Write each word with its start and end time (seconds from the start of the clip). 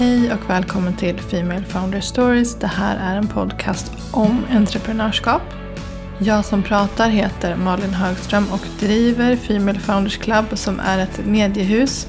Hej 0.00 0.32
och 0.32 0.50
välkommen 0.50 0.96
till 0.96 1.20
Female 1.20 1.64
Founder 1.64 2.00
Stories. 2.00 2.54
Det 2.54 2.66
här 2.66 3.12
är 3.12 3.16
en 3.16 3.28
podcast 3.28 3.92
om 4.12 4.44
entreprenörskap. 4.50 5.42
Jag 6.18 6.44
som 6.44 6.62
pratar 6.62 7.08
heter 7.08 7.56
Malin 7.56 7.94
Högström 7.94 8.44
och 8.52 8.60
driver 8.78 9.36
Female 9.36 9.78
Founders 9.78 10.16
Club 10.16 10.44
som 10.54 10.80
är 10.80 10.98
ett 10.98 11.26
mediehus 11.26 12.06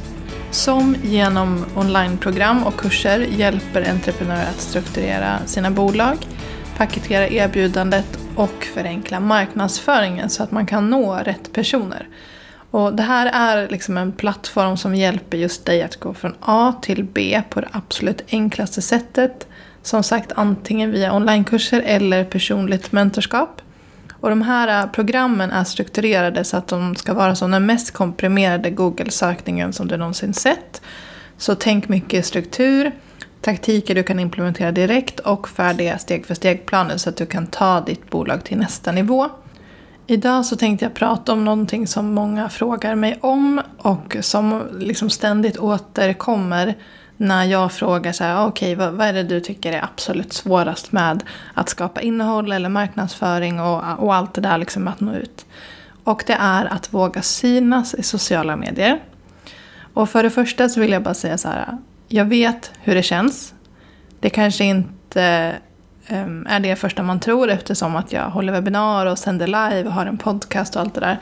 som 0.51 0.95
genom 1.03 1.65
onlineprogram 1.75 2.63
och 2.63 2.77
kurser 2.77 3.19
hjälper 3.19 3.89
entreprenörer 3.89 4.49
att 4.49 4.61
strukturera 4.61 5.45
sina 5.45 5.71
bolag, 5.71 6.17
paketera 6.77 7.27
erbjudandet 7.27 8.19
och 8.35 8.65
förenkla 8.73 9.19
marknadsföringen 9.19 10.29
så 10.29 10.43
att 10.43 10.51
man 10.51 10.65
kan 10.65 10.89
nå 10.89 11.15
rätt 11.15 11.53
personer. 11.53 12.07
Och 12.71 12.93
det 12.93 13.03
här 13.03 13.25
är 13.33 13.69
liksom 13.69 13.97
en 13.97 14.11
plattform 14.11 14.77
som 14.77 14.95
hjälper 14.95 15.37
just 15.37 15.65
dig 15.65 15.83
att 15.83 15.99
gå 15.99 16.13
från 16.13 16.35
A 16.39 16.73
till 16.81 17.03
B 17.03 17.41
på 17.49 17.61
det 17.61 17.67
absolut 17.71 18.21
enklaste 18.31 18.81
sättet. 18.81 19.47
Som 19.83 20.03
sagt 20.03 20.31
antingen 20.35 20.91
via 20.91 21.15
onlinekurser 21.15 21.81
eller 21.85 22.23
personligt 22.23 22.91
mentorskap. 22.91 23.61
Och 24.11 24.29
de 24.29 24.41
här 24.41 24.87
programmen 24.87 25.51
är 25.51 25.63
strukturerade 25.63 26.43
så 26.43 26.57
att 26.57 26.67
de 26.67 26.95
ska 26.95 27.13
vara 27.13 27.35
som 27.35 27.51
den 27.51 27.65
mest 27.65 27.91
komprimerade 27.91 28.69
Google-sökningen 28.69 29.73
som 29.73 29.87
du 29.87 29.97
någonsin 29.97 30.33
sett. 30.33 30.81
Så 31.37 31.55
tänk 31.55 31.89
mycket 31.89 32.25
struktur, 32.25 32.91
taktiker 33.41 33.95
du 33.95 34.03
kan 34.03 34.19
implementera 34.19 34.71
direkt 34.71 35.19
och 35.19 35.49
färdiga 35.49 35.97
steg 35.97 36.25
för 36.25 36.35
steg-planer 36.35 36.97
så 36.97 37.09
att 37.09 37.17
du 37.17 37.25
kan 37.25 37.47
ta 37.47 37.81
ditt 37.81 38.09
bolag 38.09 38.43
till 38.43 38.57
nästa 38.57 38.91
nivå. 38.91 39.29
Idag 40.11 40.45
så 40.45 40.55
tänkte 40.55 40.85
jag 40.85 40.93
prata 40.93 41.33
om 41.33 41.45
någonting 41.45 41.87
som 41.87 42.13
många 42.13 42.49
frågar 42.49 42.95
mig 42.95 43.19
om 43.21 43.61
och 43.77 44.17
som 44.21 44.63
liksom 44.79 45.09
ständigt 45.09 45.57
återkommer 45.57 46.77
när 47.17 47.45
jag 47.45 47.71
frågar 47.71 48.11
så 48.11 48.23
här, 48.23 48.35
ah, 48.35 48.45
okej, 48.45 48.75
okay, 48.75 48.85
vad, 48.85 48.93
vad, 48.93 49.07
är 49.07 49.13
det 49.13 49.23
du 49.23 49.39
tycker 49.39 49.71
är 49.73 49.83
absolut 49.83 50.33
svårast 50.33 50.91
med 50.91 51.23
att 51.53 51.69
skapa 51.69 52.01
innehåll 52.01 52.51
eller 52.51 52.69
marknadsföring 52.69 53.59
och, 53.59 53.99
och 53.99 54.15
allt 54.15 54.33
det 54.33 54.41
där 54.41 54.57
liksom 54.57 54.87
att 54.87 54.99
nå 54.99 55.13
ut. 55.13 55.45
Och 56.03 56.23
det 56.27 56.37
är 56.39 56.65
att 56.65 56.93
våga 56.93 57.21
synas 57.21 57.93
i 57.93 58.03
sociala 58.03 58.55
medier. 58.55 58.99
Och 59.93 60.09
för 60.09 60.23
det 60.23 60.29
första 60.29 60.69
så 60.69 60.79
vill 60.79 60.91
jag 60.91 61.03
bara 61.03 61.13
säga 61.13 61.37
så 61.37 61.47
här, 61.47 61.77
jag 62.07 62.25
vet 62.25 62.71
hur 62.81 62.95
det 62.95 63.03
känns. 63.03 63.53
Det 64.19 64.29
kanske 64.29 64.63
inte 64.63 65.55
Ehm, 66.11 66.47
är 66.49 66.59
det 66.59 66.75
första 66.75 67.03
man 67.03 67.19
tror 67.19 67.49
eftersom 67.49 67.95
att 67.95 68.13
jag 68.13 68.29
håller 68.29 68.53
webbinar 68.53 69.05
och 69.05 69.19
sänder 69.19 69.47
live 69.47 69.83
och 69.83 69.93
har 69.93 70.05
en 70.05 70.17
podcast 70.17 70.75
och 70.75 70.81
allt 70.81 70.93
det 70.93 70.99
där. 70.99 71.19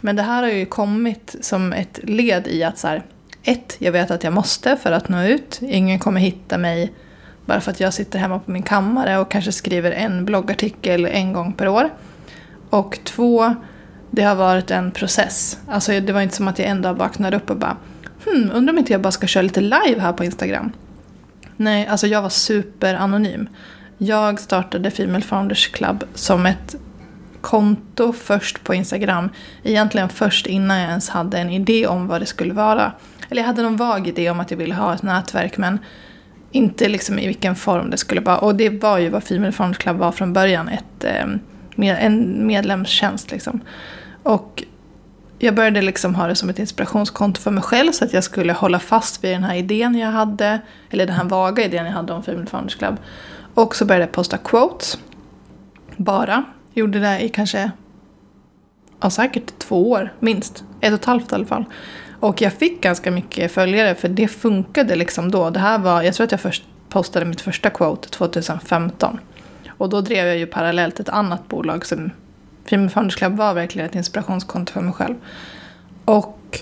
Men 0.00 0.16
det 0.16 0.22
här 0.22 0.42
har 0.42 0.50
ju 0.50 0.66
kommit 0.66 1.36
som 1.40 1.72
ett 1.72 2.00
led 2.02 2.46
i 2.46 2.64
att 2.64 2.78
så 2.78 2.88
här, 2.88 3.02
ett, 3.42 3.76
jag 3.78 3.92
vet 3.92 4.10
att 4.10 4.24
jag 4.24 4.32
måste 4.32 4.76
för 4.76 4.92
att 4.92 5.08
nå 5.08 5.22
ut. 5.22 5.58
Ingen 5.62 5.98
kommer 5.98 6.20
hitta 6.20 6.58
mig 6.58 6.92
bara 7.46 7.60
för 7.60 7.70
att 7.70 7.80
jag 7.80 7.94
sitter 7.94 8.18
hemma 8.18 8.38
på 8.38 8.50
min 8.50 8.62
kammare 8.62 9.18
och 9.18 9.30
kanske 9.30 9.52
skriver 9.52 9.90
en 9.90 10.24
bloggartikel 10.24 11.06
en 11.06 11.32
gång 11.32 11.52
per 11.52 11.68
år. 11.68 11.90
Och 12.70 12.98
två, 13.04 13.54
det 14.10 14.22
har 14.22 14.34
varit 14.34 14.70
en 14.70 14.90
process. 14.90 15.58
Alltså 15.68 16.00
det 16.00 16.12
var 16.12 16.20
inte 16.20 16.36
som 16.36 16.48
att 16.48 16.58
jag 16.58 16.68
en 16.68 16.82
dag 16.82 16.94
vaknade 16.94 17.36
upp 17.36 17.50
och 17.50 17.56
bara 17.56 17.76
hmm, 18.24 18.50
undrar 18.54 18.72
om 18.72 18.78
inte 18.78 18.92
jag 18.92 19.00
bara 19.00 19.10
ska 19.10 19.26
köra 19.26 19.42
lite 19.42 19.60
live 19.60 20.00
här 20.00 20.12
på 20.12 20.24
Instagram. 20.24 20.72
Nej, 21.56 21.86
alltså 21.86 22.06
jag 22.06 22.22
var 22.22 22.28
superanonym. 22.28 23.48
Jag 23.98 24.40
startade 24.40 24.90
Female 24.90 25.24
Founders 25.24 25.68
Club 25.68 26.04
som 26.14 26.46
ett 26.46 26.76
konto 27.40 28.12
först 28.12 28.64
på 28.64 28.74
Instagram. 28.74 29.30
Egentligen 29.62 30.08
först 30.08 30.46
innan 30.46 30.78
jag 30.78 30.88
ens 30.88 31.08
hade 31.08 31.38
en 31.38 31.50
idé 31.50 31.86
om 31.86 32.06
vad 32.06 32.22
det 32.22 32.26
skulle 32.26 32.54
vara. 32.54 32.92
Eller 33.30 33.42
jag 33.42 33.46
hade 33.46 33.62
någon 33.62 33.76
vag 33.76 34.08
idé 34.08 34.30
om 34.30 34.40
att 34.40 34.50
jag 34.50 34.58
ville 34.58 34.74
ha 34.74 34.94
ett 34.94 35.02
nätverk 35.02 35.58
men 35.58 35.78
inte 36.50 36.88
liksom 36.88 37.18
i 37.18 37.26
vilken 37.26 37.56
form 37.56 37.90
det 37.90 37.96
skulle 37.96 38.20
vara. 38.20 38.38
Och 38.38 38.54
det 38.54 38.70
var 38.70 38.98
ju 38.98 39.08
vad 39.08 39.24
Female 39.24 39.52
Founders 39.52 39.78
Club 39.78 39.96
var 39.96 40.12
från 40.12 40.32
början. 40.32 40.68
Ett, 40.68 41.04
eh, 41.04 42.04
en 42.04 42.46
medlemstjänst 42.46 43.30
liksom. 43.30 43.60
Och 44.22 44.64
jag 45.38 45.54
började 45.54 45.82
liksom 45.82 46.14
ha 46.14 46.26
det 46.26 46.34
som 46.34 46.50
ett 46.50 46.58
inspirationskonto 46.58 47.40
för 47.40 47.50
mig 47.50 47.62
själv 47.62 47.92
så 47.92 48.04
att 48.04 48.12
jag 48.12 48.24
skulle 48.24 48.52
hålla 48.52 48.78
fast 48.78 49.24
vid 49.24 49.30
den 49.30 49.44
här 49.44 49.54
idén 49.56 49.94
jag 49.94 50.10
hade. 50.10 50.60
Eller 50.90 51.06
den 51.06 51.14
här 51.14 51.24
vaga 51.24 51.64
idén 51.64 51.86
jag 51.86 51.92
hade 51.92 52.12
om 52.12 52.22
Female 52.22 52.46
Founders 52.46 52.76
Club. 52.76 52.96
Och 53.58 53.76
så 53.76 53.84
började 53.84 54.04
jag 54.04 54.12
posta 54.12 54.38
quotes. 54.38 54.98
Bara. 55.96 56.44
Gjorde 56.72 57.00
det 57.00 57.20
i 57.20 57.28
kanske, 57.28 57.70
ja 59.00 59.10
säkert 59.10 59.58
två 59.58 59.90
år 59.90 60.12
minst. 60.20 60.64
Ett 60.80 60.92
och 60.92 60.98
ett 60.98 61.04
halvt 61.04 61.32
i 61.32 61.34
alla 61.34 61.46
fall. 61.46 61.64
Och 62.20 62.42
jag 62.42 62.52
fick 62.52 62.82
ganska 62.82 63.10
mycket 63.10 63.52
följare 63.52 63.94
för 63.94 64.08
det 64.08 64.28
funkade 64.28 64.96
liksom 64.96 65.30
då. 65.30 65.50
Det 65.50 65.60
här 65.60 65.78
var, 65.78 66.02
jag 66.02 66.14
tror 66.14 66.24
att 66.24 66.30
jag 66.30 66.40
först 66.40 66.64
postade 66.88 67.26
mitt 67.26 67.40
första 67.40 67.70
quote 67.70 68.08
2015. 68.08 69.20
Och 69.68 69.88
då 69.88 70.00
drev 70.00 70.26
jag 70.26 70.38
ju 70.38 70.46
parallellt 70.46 71.00
ett 71.00 71.08
annat 71.08 71.48
bolag 71.48 71.86
som 71.86 72.10
Female 72.64 72.90
Founders 72.90 73.16
Club 73.16 73.36
var 73.36 73.54
verkligen 73.54 73.88
ett 73.88 73.94
inspirationskonto 73.94 74.72
för 74.72 74.80
mig 74.80 74.92
själv. 74.92 75.14
Och 76.04 76.60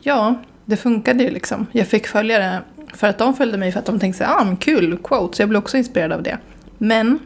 ja, 0.00 0.34
det 0.68 0.76
funkade 0.76 1.24
ju 1.24 1.30
liksom. 1.30 1.66
Jag 1.72 1.86
fick 1.86 2.06
följare 2.06 2.62
för 2.94 3.06
att 3.06 3.18
de 3.18 3.34
följde 3.34 3.58
mig 3.58 3.72
för 3.72 3.78
att 3.78 3.86
de 3.86 4.00
tänkte 4.00 4.28
ah, 4.28 4.44
men 4.44 4.56
kul, 4.56 4.98
quote, 5.04 5.36
så 5.36 5.42
jag 5.42 5.48
blev 5.48 5.62
också 5.62 5.76
inspirerad 5.76 6.12
av 6.12 6.22
det. 6.22 6.38
Men 6.78 7.18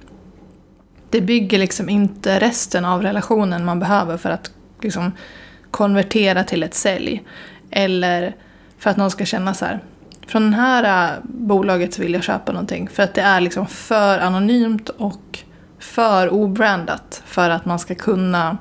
det 1.11 1.21
bygger 1.21 1.59
liksom 1.59 1.89
inte 1.89 2.39
resten 2.39 2.85
av 2.85 3.03
relationen 3.03 3.65
man 3.65 3.81
behöver 3.81 4.17
för 4.17 4.31
att 4.31 4.51
liksom 4.81 5.13
konvertera 5.71 6.45
till 6.45 6.63
ett 6.63 6.75
sälj. 6.75 7.23
Eller 7.71 8.37
för 8.79 8.91
att 8.91 8.97
någon 8.97 9.11
ska 9.11 9.25
känna 9.25 9.55
så 9.55 9.65
här, 9.65 9.81
från 10.27 10.51
det 10.51 10.57
här 10.57 11.09
äh, 11.09 11.19
bolaget 11.25 11.95
så 11.95 12.03
vill 12.03 12.15
jag 12.15 12.23
köpa 12.23 12.53
någonting. 12.53 12.89
För 12.89 13.03
att 13.03 13.15
det 13.15 13.23
är 13.23 13.41
liksom 13.41 13.67
för 13.67 14.19
anonymt 14.19 14.89
och 14.89 15.39
för 15.79 16.33
obrandat 16.33 17.23
för 17.27 17.51
att 17.51 17.65
man 17.65 17.79
ska 17.79 17.95
kunna 17.95 18.59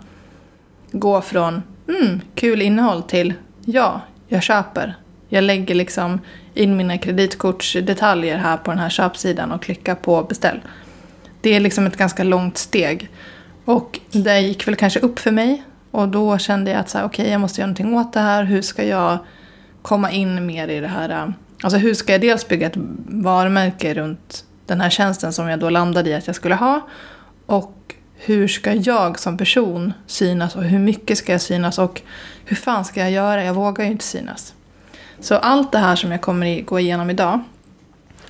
gå 0.91 1.22
från 1.22 1.62
mm, 1.88 2.22
kul 2.36 2.62
innehåll 2.62 3.03
till 3.03 3.34
ja, 3.66 4.02
jag 4.31 4.44
köper. 4.44 4.96
Jag 5.30 5.44
lägger 5.44 5.75
liksom 5.75 6.19
in 6.53 6.78
mina 6.78 6.97
kreditkortsdetaljer 6.97 8.38
här 8.38 8.58
på 8.58 8.72
den 8.72 8.80
här 8.80 8.90
köpsidan 8.90 9.52
och 9.52 9.64
klickar 9.64 9.96
på 9.96 10.24
beställ. 10.24 10.59
Det 11.42 11.56
är 11.56 11.59
liksom 11.59 11.88
ett 11.88 11.97
ganska 11.97 12.24
långt 12.24 12.58
steg. 12.58 13.09
Och 13.66 14.00
det 14.12 14.40
gick 14.40 14.68
väl 14.68 14.75
kanske 14.75 15.00
upp 15.00 15.20
för 15.20 15.31
mig. 15.31 15.64
Och 15.91 16.08
då 16.08 16.38
kände 16.38 16.72
jag 16.72 16.80
att 16.80 16.96
okej, 16.96 17.06
okay, 17.06 17.31
jag 17.31 17.41
måste 17.41 17.62
göra 17.62 17.68
någonting 17.68 17.97
åt 17.97 18.14
det 18.14 18.20
här. 18.20 18.44
Hur 18.44 18.62
ska 18.62 18.84
jag 18.84 19.18
komma 19.81 20.12
in 20.12 20.46
mer 20.46 20.68
i 20.68 20.80
det 20.80 20.88
här? 20.88 21.09
Äh, 21.09 21.30
alltså 21.64 21.78
hur 21.78 21.94
ska 21.94 22.12
jag 22.12 22.22
dels 22.22 22.47
bygga 22.47 22.68
ett 22.68 22.78
varumärke 23.08 23.94
runt 23.94 24.46
den 24.66 24.81
här 24.81 24.90
tjänsten 24.90 25.34
som 25.34 25.47
jag 25.47 25.59
då 25.59 25.70
landade 25.70 26.09
i 26.09 26.14
att 26.14 26.28
jag 26.28 26.36
skulle 26.36 26.56
ha. 26.56 26.81
Och 27.46 27.81
hur 28.24 28.48
ska 28.48 28.74
jag 28.74 29.20
som 29.20 29.38
person 29.38 29.94
synas 30.08 30.56
och 30.56 30.64
hur 30.64 30.80
mycket 30.80 31.18
ska 31.18 31.32
jag 31.32 31.42
synas 31.42 31.80
och 31.80 32.02
hur 32.46 32.56
fan 32.56 32.86
ska 32.86 33.00
jag 33.00 33.12
göra? 33.12 33.44
Jag 33.44 33.54
vågar 33.54 33.86
ju 33.86 33.92
inte 33.92 34.06
synas. 34.06 34.54
Så 35.20 35.36
allt 35.36 35.72
det 35.72 35.78
här 35.78 35.96
som 35.96 36.12
jag 36.12 36.22
kommer 36.22 36.62
gå 36.62 36.80
igenom 36.80 37.09
idag 37.09 37.40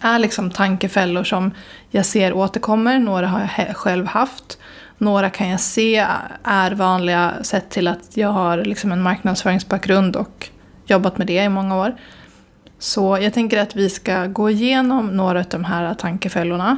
är 0.02 0.19
liksom 0.19 0.52
tankefällor 0.52 1.24
som 1.24 1.52
jag 1.90 2.06
ser 2.06 2.34
återkommer. 2.34 3.00
Några 3.00 3.28
har 3.28 3.50
jag 3.57 3.75
själv 3.75 4.06
haft. 4.06 4.57
Några 4.97 5.29
kan 5.29 5.50
jag 5.50 5.59
se 5.59 6.08
är 6.44 6.72
vanliga 6.72 7.34
sett 7.41 7.69
till 7.69 7.88
att 7.88 8.18
jag 8.18 8.29
har 8.29 8.58
liksom 8.58 8.91
en 8.91 9.02
marknadsföringsbakgrund 9.02 10.16
och 10.16 10.50
jobbat 10.85 11.18
med 11.18 11.28
det 11.28 11.44
i 11.44 11.50
många 11.50 11.78
år. 11.78 11.96
Så 12.79 13.18
jag 13.22 13.34
tänker 13.34 13.58
att 13.58 13.75
vi 13.75 13.90
ska 13.90 14.25
gå 14.25 14.50
igenom 14.50 15.08
några 15.08 15.40
av 15.40 15.46
de 15.50 15.63
här 15.63 15.94
tankefällorna. 15.94 16.78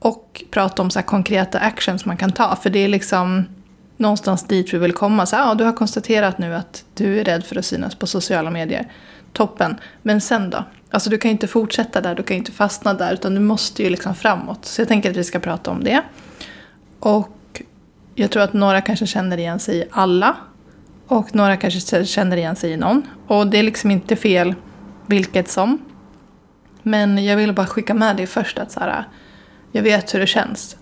Och 0.00 0.44
prata 0.50 0.82
om 0.82 0.90
så 0.90 1.02
konkreta 1.02 1.58
actions 1.58 2.04
man 2.04 2.16
kan 2.16 2.32
ta. 2.32 2.56
För 2.56 2.70
det 2.70 2.78
är 2.78 2.88
liksom 2.88 3.44
någonstans 3.96 4.44
dit 4.44 4.74
vi 4.74 4.78
vill 4.78 4.92
komma. 4.92 5.26
Så, 5.26 5.36
ah, 5.36 5.54
du 5.54 5.64
har 5.64 5.72
konstaterat 5.72 6.38
nu 6.38 6.54
att 6.54 6.84
du 6.94 7.20
är 7.20 7.24
rädd 7.24 7.44
för 7.44 7.56
att 7.56 7.64
synas 7.64 7.94
på 7.94 8.06
sociala 8.06 8.50
medier. 8.50 8.92
Toppen. 9.32 9.76
Men 10.02 10.20
sen 10.20 10.50
då? 10.50 10.64
Alltså 10.90 11.10
du 11.10 11.18
kan 11.18 11.28
ju 11.28 11.32
inte 11.32 11.46
fortsätta 11.46 12.00
där, 12.00 12.14
du 12.14 12.22
kan 12.22 12.34
ju 12.34 12.38
inte 12.38 12.52
fastna 12.52 12.94
där. 12.94 13.12
Utan 13.12 13.34
du 13.34 13.40
måste 13.40 13.82
ju 13.82 13.90
liksom 13.90 14.14
framåt. 14.14 14.64
Så 14.64 14.80
jag 14.80 14.88
tänker 14.88 15.10
att 15.10 15.16
vi 15.16 15.24
ska 15.24 15.38
prata 15.38 15.70
om 15.70 15.84
det. 15.84 16.02
Och 17.00 17.62
jag 18.14 18.30
tror 18.30 18.42
att 18.42 18.52
några 18.52 18.80
kanske 18.80 19.06
känner 19.06 19.38
igen 19.38 19.58
sig 19.58 19.78
i 19.78 19.84
alla. 19.90 20.36
Och 21.06 21.34
några 21.34 21.56
kanske 21.56 22.04
känner 22.04 22.36
igen 22.36 22.56
sig 22.56 22.70
i 22.70 22.76
någon. 22.76 23.02
Och 23.26 23.46
det 23.46 23.58
är 23.58 23.62
liksom 23.62 23.90
inte 23.90 24.16
fel 24.16 24.54
vilket 25.06 25.48
som. 25.48 25.78
Men 26.82 27.24
jag 27.24 27.36
vill 27.36 27.52
bara 27.52 27.66
skicka 27.66 27.94
med 27.94 28.16
dig 28.16 28.26
först 28.26 28.58
att 28.58 28.72
så 28.72 28.80
här, 28.80 29.04
jag 29.72 29.82
vet 29.82 30.14
hur 30.14 30.20
det 30.20 30.26
känns. 30.26 30.76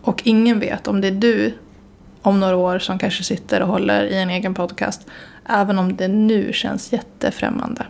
Och 0.00 0.22
ingen 0.24 0.60
vet 0.60 0.88
om 0.88 1.00
det 1.00 1.08
är 1.08 1.12
du 1.12 1.54
om 2.22 2.40
några 2.40 2.56
år 2.56 2.78
som 2.78 2.98
kanske 2.98 3.24
sitter 3.24 3.62
och 3.62 3.68
håller 3.68 4.04
i 4.04 4.18
en 4.18 4.30
egen 4.30 4.54
podcast. 4.54 5.06
Även 5.46 5.78
om 5.78 5.96
det 5.96 6.08
nu 6.08 6.52
känns 6.52 6.92
jättefrämmande. 6.92 7.86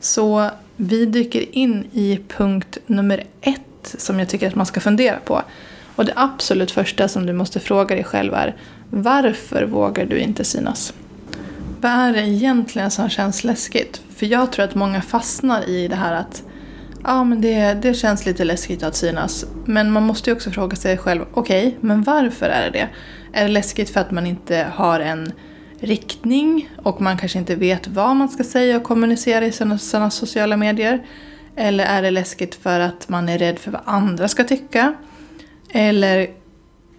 Så 0.00 0.50
vi 0.76 1.06
dyker 1.06 1.56
in 1.56 1.86
i 1.92 2.20
punkt 2.28 2.78
nummer 2.86 3.24
ett 3.40 3.60
som 3.82 4.18
jag 4.18 4.28
tycker 4.28 4.48
att 4.48 4.54
man 4.54 4.66
ska 4.66 4.80
fundera 4.80 5.16
på. 5.24 5.42
Och 5.96 6.04
det 6.04 6.12
absolut 6.16 6.70
första 6.70 7.08
som 7.08 7.26
du 7.26 7.32
måste 7.32 7.60
fråga 7.60 7.94
dig 7.94 8.04
själv 8.04 8.34
är 8.34 8.56
varför 8.90 9.62
vågar 9.62 10.06
du 10.06 10.18
inte 10.18 10.44
synas? 10.44 10.94
Vad 11.80 11.92
är 11.92 12.12
det 12.12 12.20
egentligen 12.20 12.90
som 12.90 13.08
känns 13.08 13.44
läskigt? 13.44 14.02
För 14.16 14.26
jag 14.26 14.52
tror 14.52 14.64
att 14.64 14.74
många 14.74 15.02
fastnar 15.02 15.68
i 15.68 15.88
det 15.88 15.96
här 15.96 16.12
att 16.12 16.42
ja 17.06 17.24
men 17.24 17.40
det, 17.40 17.74
det 17.74 17.94
känns 17.94 18.26
lite 18.26 18.44
läskigt 18.44 18.82
att 18.82 18.96
synas. 18.96 19.44
Men 19.64 19.90
man 19.90 20.02
måste 20.02 20.30
ju 20.30 20.36
också 20.36 20.50
fråga 20.50 20.76
sig 20.76 20.98
själv, 20.98 21.24
okej, 21.34 21.66
okay, 21.66 21.78
men 21.80 22.02
varför 22.02 22.46
är 22.46 22.70
det 22.70 22.78
det? 22.78 22.88
Är 23.38 23.42
det 23.42 23.52
läskigt 23.52 23.90
för 23.90 24.00
att 24.00 24.10
man 24.10 24.26
inte 24.26 24.66
har 24.74 25.00
en 25.00 25.32
riktning 25.80 26.70
och 26.82 27.00
man 27.00 27.18
kanske 27.18 27.38
inte 27.38 27.54
vet 27.54 27.88
vad 27.88 28.16
man 28.16 28.28
ska 28.28 28.44
säga 28.44 28.76
och 28.76 28.82
kommunicera 28.82 29.46
i 29.46 29.52
sina, 29.52 29.78
sina 29.78 30.10
sociala 30.10 30.56
medier? 30.56 31.06
Eller 31.56 31.84
är 31.84 32.02
det 32.02 32.10
läskigt 32.10 32.54
för 32.54 32.80
att 32.80 33.08
man 33.08 33.28
är 33.28 33.38
rädd 33.38 33.58
för 33.58 33.70
vad 33.70 33.82
andra 33.84 34.28
ska 34.28 34.44
tycka? 34.44 34.94
Eller 35.70 36.30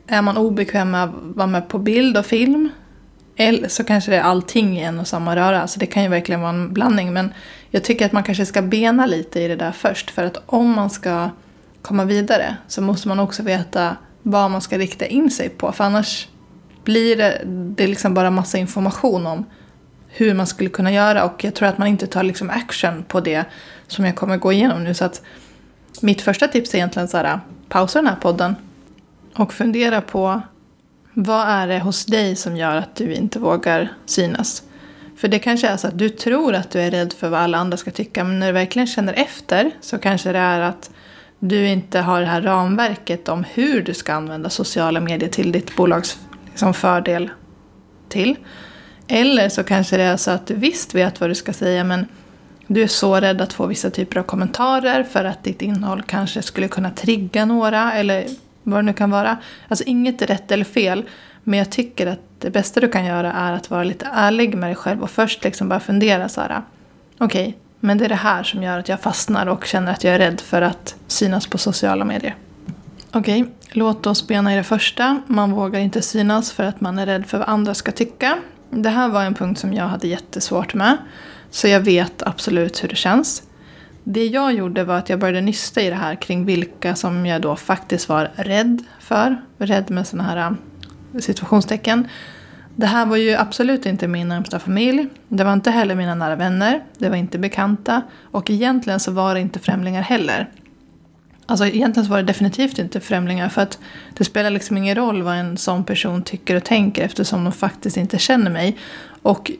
är 0.07 0.21
man 0.21 0.37
obekväm 0.37 0.91
med 0.91 1.03
att 1.03 1.11
vara 1.13 1.47
med 1.47 1.67
på 1.67 1.79
bild 1.79 2.17
och 2.17 2.25
film? 2.25 2.69
Eller 3.39 3.67
så 3.67 3.83
kanske 3.83 4.11
det 4.11 4.17
är 4.17 4.21
allting 4.21 4.79
i 4.79 4.83
en 4.83 4.99
och 4.99 5.07
samma 5.07 5.35
röra. 5.35 5.61
Alltså 5.61 5.79
det 5.79 5.85
kan 5.85 6.03
ju 6.03 6.09
verkligen 6.09 6.41
vara 6.41 6.49
en 6.49 6.73
blandning. 6.73 7.13
Men 7.13 7.33
jag 7.69 7.83
tycker 7.83 8.05
att 8.05 8.11
man 8.11 8.23
kanske 8.23 8.45
ska 8.45 8.61
bena 8.61 9.05
lite 9.05 9.39
i 9.41 9.47
det 9.47 9.55
där 9.55 9.71
först. 9.71 10.11
För 10.11 10.23
att 10.23 10.37
om 10.45 10.71
man 10.71 10.89
ska 10.89 11.29
komma 11.81 12.05
vidare 12.05 12.57
så 12.67 12.81
måste 12.81 13.07
man 13.07 13.19
också 13.19 13.43
veta 13.43 13.95
vad 14.21 14.51
man 14.51 14.61
ska 14.61 14.77
rikta 14.77 15.05
in 15.05 15.31
sig 15.31 15.49
på. 15.49 15.71
För 15.71 15.83
annars 15.83 16.27
blir 16.83 17.15
det, 17.15 17.41
det 17.45 17.87
liksom 17.87 18.13
bara 18.13 18.31
massa 18.31 18.57
information 18.57 19.27
om 19.27 19.45
hur 20.07 20.33
man 20.33 20.47
skulle 20.47 20.69
kunna 20.69 20.91
göra. 20.91 21.23
Och 21.23 21.43
jag 21.43 21.55
tror 21.55 21.69
att 21.69 21.77
man 21.77 21.87
inte 21.87 22.07
tar 22.07 22.23
liksom 22.23 22.49
action 22.49 23.03
på 23.07 23.19
det 23.19 23.45
som 23.87 24.05
jag 24.05 24.15
kommer 24.15 24.37
gå 24.37 24.51
igenom 24.51 24.83
nu. 24.83 24.93
Så 24.93 25.05
att 25.05 25.21
mitt 26.01 26.21
första 26.21 26.47
tips 26.47 26.73
är 26.73 26.77
egentligen 26.77 27.07
så 27.07 27.17
här, 27.17 27.39
pausa 27.69 27.99
den 27.99 28.07
här 28.07 28.15
podden 28.15 28.55
och 29.35 29.53
fundera 29.53 30.01
på 30.01 30.41
vad 31.19 31.47
är 31.47 31.67
det 31.67 31.79
hos 31.79 32.05
dig 32.05 32.35
som 32.35 32.57
gör 32.57 32.75
att 32.75 32.95
du 32.95 33.13
inte 33.13 33.39
vågar 33.39 33.93
synas? 34.05 34.63
För 35.15 35.27
det 35.27 35.39
kanske 35.39 35.67
är 35.67 35.77
så 35.77 35.87
att 35.87 35.97
du 35.97 36.09
tror 36.09 36.53
att 36.53 36.71
du 36.71 36.79
är 36.79 36.91
rädd 36.91 37.13
för 37.13 37.29
vad 37.29 37.39
alla 37.39 37.57
andra 37.57 37.77
ska 37.77 37.91
tycka. 37.91 38.23
Men 38.23 38.39
när 38.39 38.47
du 38.47 38.53
verkligen 38.53 38.87
känner 38.87 39.13
efter 39.13 39.71
så 39.81 39.97
kanske 39.97 40.31
det 40.31 40.39
är 40.39 40.59
att 40.59 40.89
du 41.39 41.67
inte 41.67 41.99
har 41.99 42.21
det 42.21 42.27
här 42.27 42.41
ramverket 42.41 43.29
om 43.29 43.43
hur 43.43 43.81
du 43.81 43.93
ska 43.93 44.13
använda 44.13 44.49
sociala 44.49 44.99
medier 44.99 45.29
till 45.29 45.51
ditt 45.51 45.75
bolags 45.75 46.19
liksom, 46.49 46.73
fördel 46.73 47.29
till. 48.09 48.35
Eller 49.07 49.49
så 49.49 49.63
kanske 49.63 49.97
det 49.97 50.03
är 50.03 50.17
så 50.17 50.31
att 50.31 50.47
du 50.47 50.55
visst 50.55 50.95
vet 50.95 51.21
vad 51.21 51.29
du 51.29 51.35
ska 51.35 51.53
säga 51.53 51.83
men 51.83 52.07
du 52.67 52.83
är 52.83 52.87
så 52.87 53.15
rädd 53.15 53.41
att 53.41 53.53
få 53.53 53.65
vissa 53.65 53.89
typer 53.89 54.19
av 54.19 54.23
kommentarer 54.23 55.03
för 55.03 55.25
att 55.25 55.43
ditt 55.43 55.61
innehåll 55.61 56.03
kanske 56.07 56.41
skulle 56.41 56.67
kunna 56.67 56.91
trigga 56.91 57.45
några 57.45 57.93
eller 57.93 58.25
vad 58.71 58.79
det 58.79 58.85
nu 58.85 58.93
kan 58.93 59.09
vara. 59.09 59.37
Alltså 59.67 59.83
inget 59.83 60.21
är 60.21 60.27
rätt 60.27 60.51
eller 60.51 60.65
fel. 60.65 61.03
Men 61.43 61.59
jag 61.59 61.69
tycker 61.69 62.07
att 62.07 62.19
det 62.39 62.49
bästa 62.49 62.79
du 62.79 62.87
kan 62.87 63.05
göra 63.05 63.33
är 63.33 63.53
att 63.53 63.69
vara 63.69 63.83
lite 63.83 64.09
ärlig 64.13 64.55
med 64.55 64.69
dig 64.69 64.75
själv 64.75 65.03
och 65.03 65.09
först 65.09 65.43
liksom 65.43 65.69
bara 65.69 65.79
fundera 65.79 66.29
så 66.29 66.41
här. 66.41 66.61
Okej, 67.17 67.47
okay, 67.47 67.53
men 67.79 67.97
det 67.97 68.05
är 68.05 68.09
det 68.09 68.15
här 68.15 68.43
som 68.43 68.63
gör 68.63 68.79
att 68.79 68.89
jag 68.89 69.01
fastnar 69.01 69.47
och 69.47 69.65
känner 69.65 69.91
att 69.91 70.03
jag 70.03 70.15
är 70.15 70.19
rädd 70.19 70.41
för 70.41 70.61
att 70.61 70.95
synas 71.07 71.47
på 71.47 71.57
sociala 71.57 72.05
medier. 72.05 72.35
Okej, 73.11 73.41
okay, 73.41 73.53
låt 73.71 74.07
oss 74.07 74.27
bena 74.27 74.53
i 74.53 74.57
det 74.57 74.63
första. 74.63 75.21
Man 75.27 75.51
vågar 75.51 75.79
inte 75.79 76.01
synas 76.01 76.51
för 76.51 76.63
att 76.63 76.81
man 76.81 76.99
är 76.99 77.05
rädd 77.05 77.25
för 77.25 77.37
vad 77.37 77.49
andra 77.49 77.73
ska 77.73 77.91
tycka. 77.91 78.37
Det 78.69 78.89
här 78.89 79.09
var 79.09 79.23
en 79.23 79.33
punkt 79.33 79.59
som 79.59 79.73
jag 79.73 79.87
hade 79.87 80.07
jättesvårt 80.07 80.73
med. 80.73 80.97
Så 81.51 81.67
jag 81.67 81.79
vet 81.79 82.23
absolut 82.23 82.83
hur 82.83 82.89
det 82.89 82.95
känns. 82.95 83.43
Det 84.09 84.25
jag 84.25 84.53
gjorde 84.53 84.83
var 84.83 84.97
att 84.97 85.09
jag 85.09 85.19
började 85.19 85.41
nysta 85.41 85.81
i 85.81 85.89
det 85.89 85.95
här 85.95 86.15
kring 86.15 86.45
vilka 86.45 86.95
som 86.95 87.25
jag 87.25 87.41
då 87.41 87.55
faktiskt 87.55 88.09
var 88.09 88.31
rädd 88.35 88.83
för. 88.99 89.41
Rädd 89.57 89.91
med 89.91 90.07
sådana 90.07 90.29
här 90.29 90.37
äh, 91.13 91.19
situationstecken. 91.19 92.07
Det 92.75 92.85
här 92.85 93.05
var 93.05 93.17
ju 93.17 93.35
absolut 93.35 93.85
inte 93.85 94.07
min 94.07 94.27
närmsta 94.27 94.59
familj. 94.59 95.07
Det 95.27 95.43
var 95.43 95.53
inte 95.53 95.71
heller 95.71 95.95
mina 95.95 96.15
nära 96.15 96.35
vänner. 96.35 96.83
Det 96.97 97.09
var 97.09 97.15
inte 97.15 97.39
bekanta. 97.39 98.01
Och 98.21 98.49
egentligen 98.49 98.99
så 98.99 99.11
var 99.11 99.33
det 99.33 99.41
inte 99.41 99.59
främlingar 99.59 100.01
heller. 100.01 100.49
Alltså 101.45 101.65
egentligen 101.65 102.05
så 102.05 102.11
var 102.11 102.17
det 102.17 102.27
definitivt 102.27 102.79
inte 102.79 102.99
främlingar 102.99 103.49
för 103.49 103.61
att 103.61 103.79
det 104.17 104.23
spelar 104.23 104.49
liksom 104.49 104.77
ingen 104.77 104.95
roll 104.95 105.21
vad 105.21 105.35
en 105.35 105.57
sån 105.57 105.83
person 105.83 106.23
tycker 106.23 106.55
och 106.55 106.63
tänker 106.63 107.03
eftersom 107.03 107.43
de 107.43 107.53
faktiskt 107.53 107.97
inte 107.97 108.17
känner 108.17 108.51
mig. 108.51 108.77
Och 109.21 109.51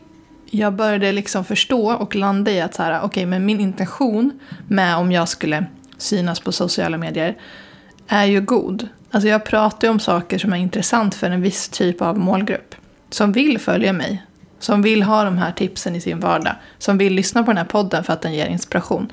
jag 0.52 0.74
började 0.74 1.12
liksom 1.12 1.46
förstå 1.46 1.94
och 1.94 2.16
landa 2.16 2.52
i 2.52 2.62
att 2.62 2.74
så 2.74 2.84
här, 2.84 3.06
okay, 3.06 3.26
men 3.26 3.46
min 3.46 3.60
intention 3.60 4.40
med 4.68 4.98
om 4.98 5.12
jag 5.12 5.30
skulle 5.30 5.66
synas 5.98 6.40
på 6.40 6.52
sociala 6.52 6.98
medier 6.98 7.38
är 8.08 8.26
ju 8.26 8.42
god. 8.42 8.88
Alltså 9.12 9.28
jag 9.28 9.46
pratar 9.46 9.88
ju 9.88 9.92
om 9.92 10.00
saker 10.00 10.38
som 10.38 10.54
är 10.54 10.58
intressant 10.58 11.16
för 11.16 11.30
en 11.30 11.42
viss 11.42 11.70
typ 11.70 12.02
av 12.02 12.18
målgrupp. 12.18 12.76
Som 13.10 13.32
vill 13.32 13.60
följa 13.60 13.94
mig. 13.94 14.24
Som 14.60 14.82
vill 14.82 15.04
ha 15.04 15.24
de 15.24 15.38
här 15.38 15.52
tipsen 15.52 15.96
i 15.96 16.02
sin 16.02 16.20
vardag. 16.20 16.56
Som 16.78 16.98
vill 16.98 17.14
lyssna 17.14 17.44
på 17.44 17.52
den 17.52 17.58
här 17.58 17.66
podden 17.66 18.04
för 18.04 18.14
att 18.14 18.22
den 18.22 18.34
ger 18.34 18.48
inspiration. 18.48 19.12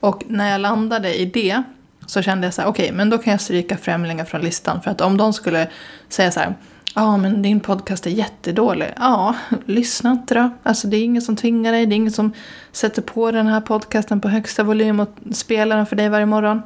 Och 0.00 0.22
när 0.26 0.52
jag 0.52 0.60
landade 0.60 1.14
i 1.14 1.26
det 1.26 1.62
så 2.06 2.22
kände 2.22 2.46
jag 2.46 2.54
så 2.54 2.62
här, 2.62 2.68
okej, 2.68 2.84
okay, 2.84 2.96
men 2.96 3.10
då 3.10 3.18
kan 3.18 3.30
jag 3.30 3.40
stryka 3.40 3.76
främlingar 3.76 4.24
från 4.24 4.40
listan. 4.40 4.82
För 4.82 4.90
att 4.90 5.00
om 5.00 5.16
de 5.16 5.32
skulle 5.32 5.68
säga 6.08 6.30
så 6.30 6.40
här, 6.40 6.54
Ja, 6.94 7.16
men 7.16 7.42
din 7.42 7.60
podcast 7.60 8.06
är 8.06 8.10
jättedålig. 8.10 8.92
Ja, 8.96 9.34
lyssna 9.66 10.10
inte 10.10 10.34
då. 10.34 10.50
Alltså 10.62 10.88
det 10.88 10.96
är 10.96 11.04
ingen 11.04 11.22
som 11.22 11.36
tvingar 11.36 11.72
dig. 11.72 11.86
Det 11.86 11.94
är 11.94 11.96
ingen 11.96 12.12
som 12.12 12.32
sätter 12.72 13.02
på 13.02 13.30
den 13.30 13.46
här 13.46 13.60
podcasten 13.60 14.20
på 14.20 14.28
högsta 14.28 14.62
volym 14.62 15.00
och 15.00 15.08
spelar 15.32 15.76
den 15.76 15.86
för 15.86 15.96
dig 15.96 16.08
varje 16.08 16.26
morgon. 16.26 16.62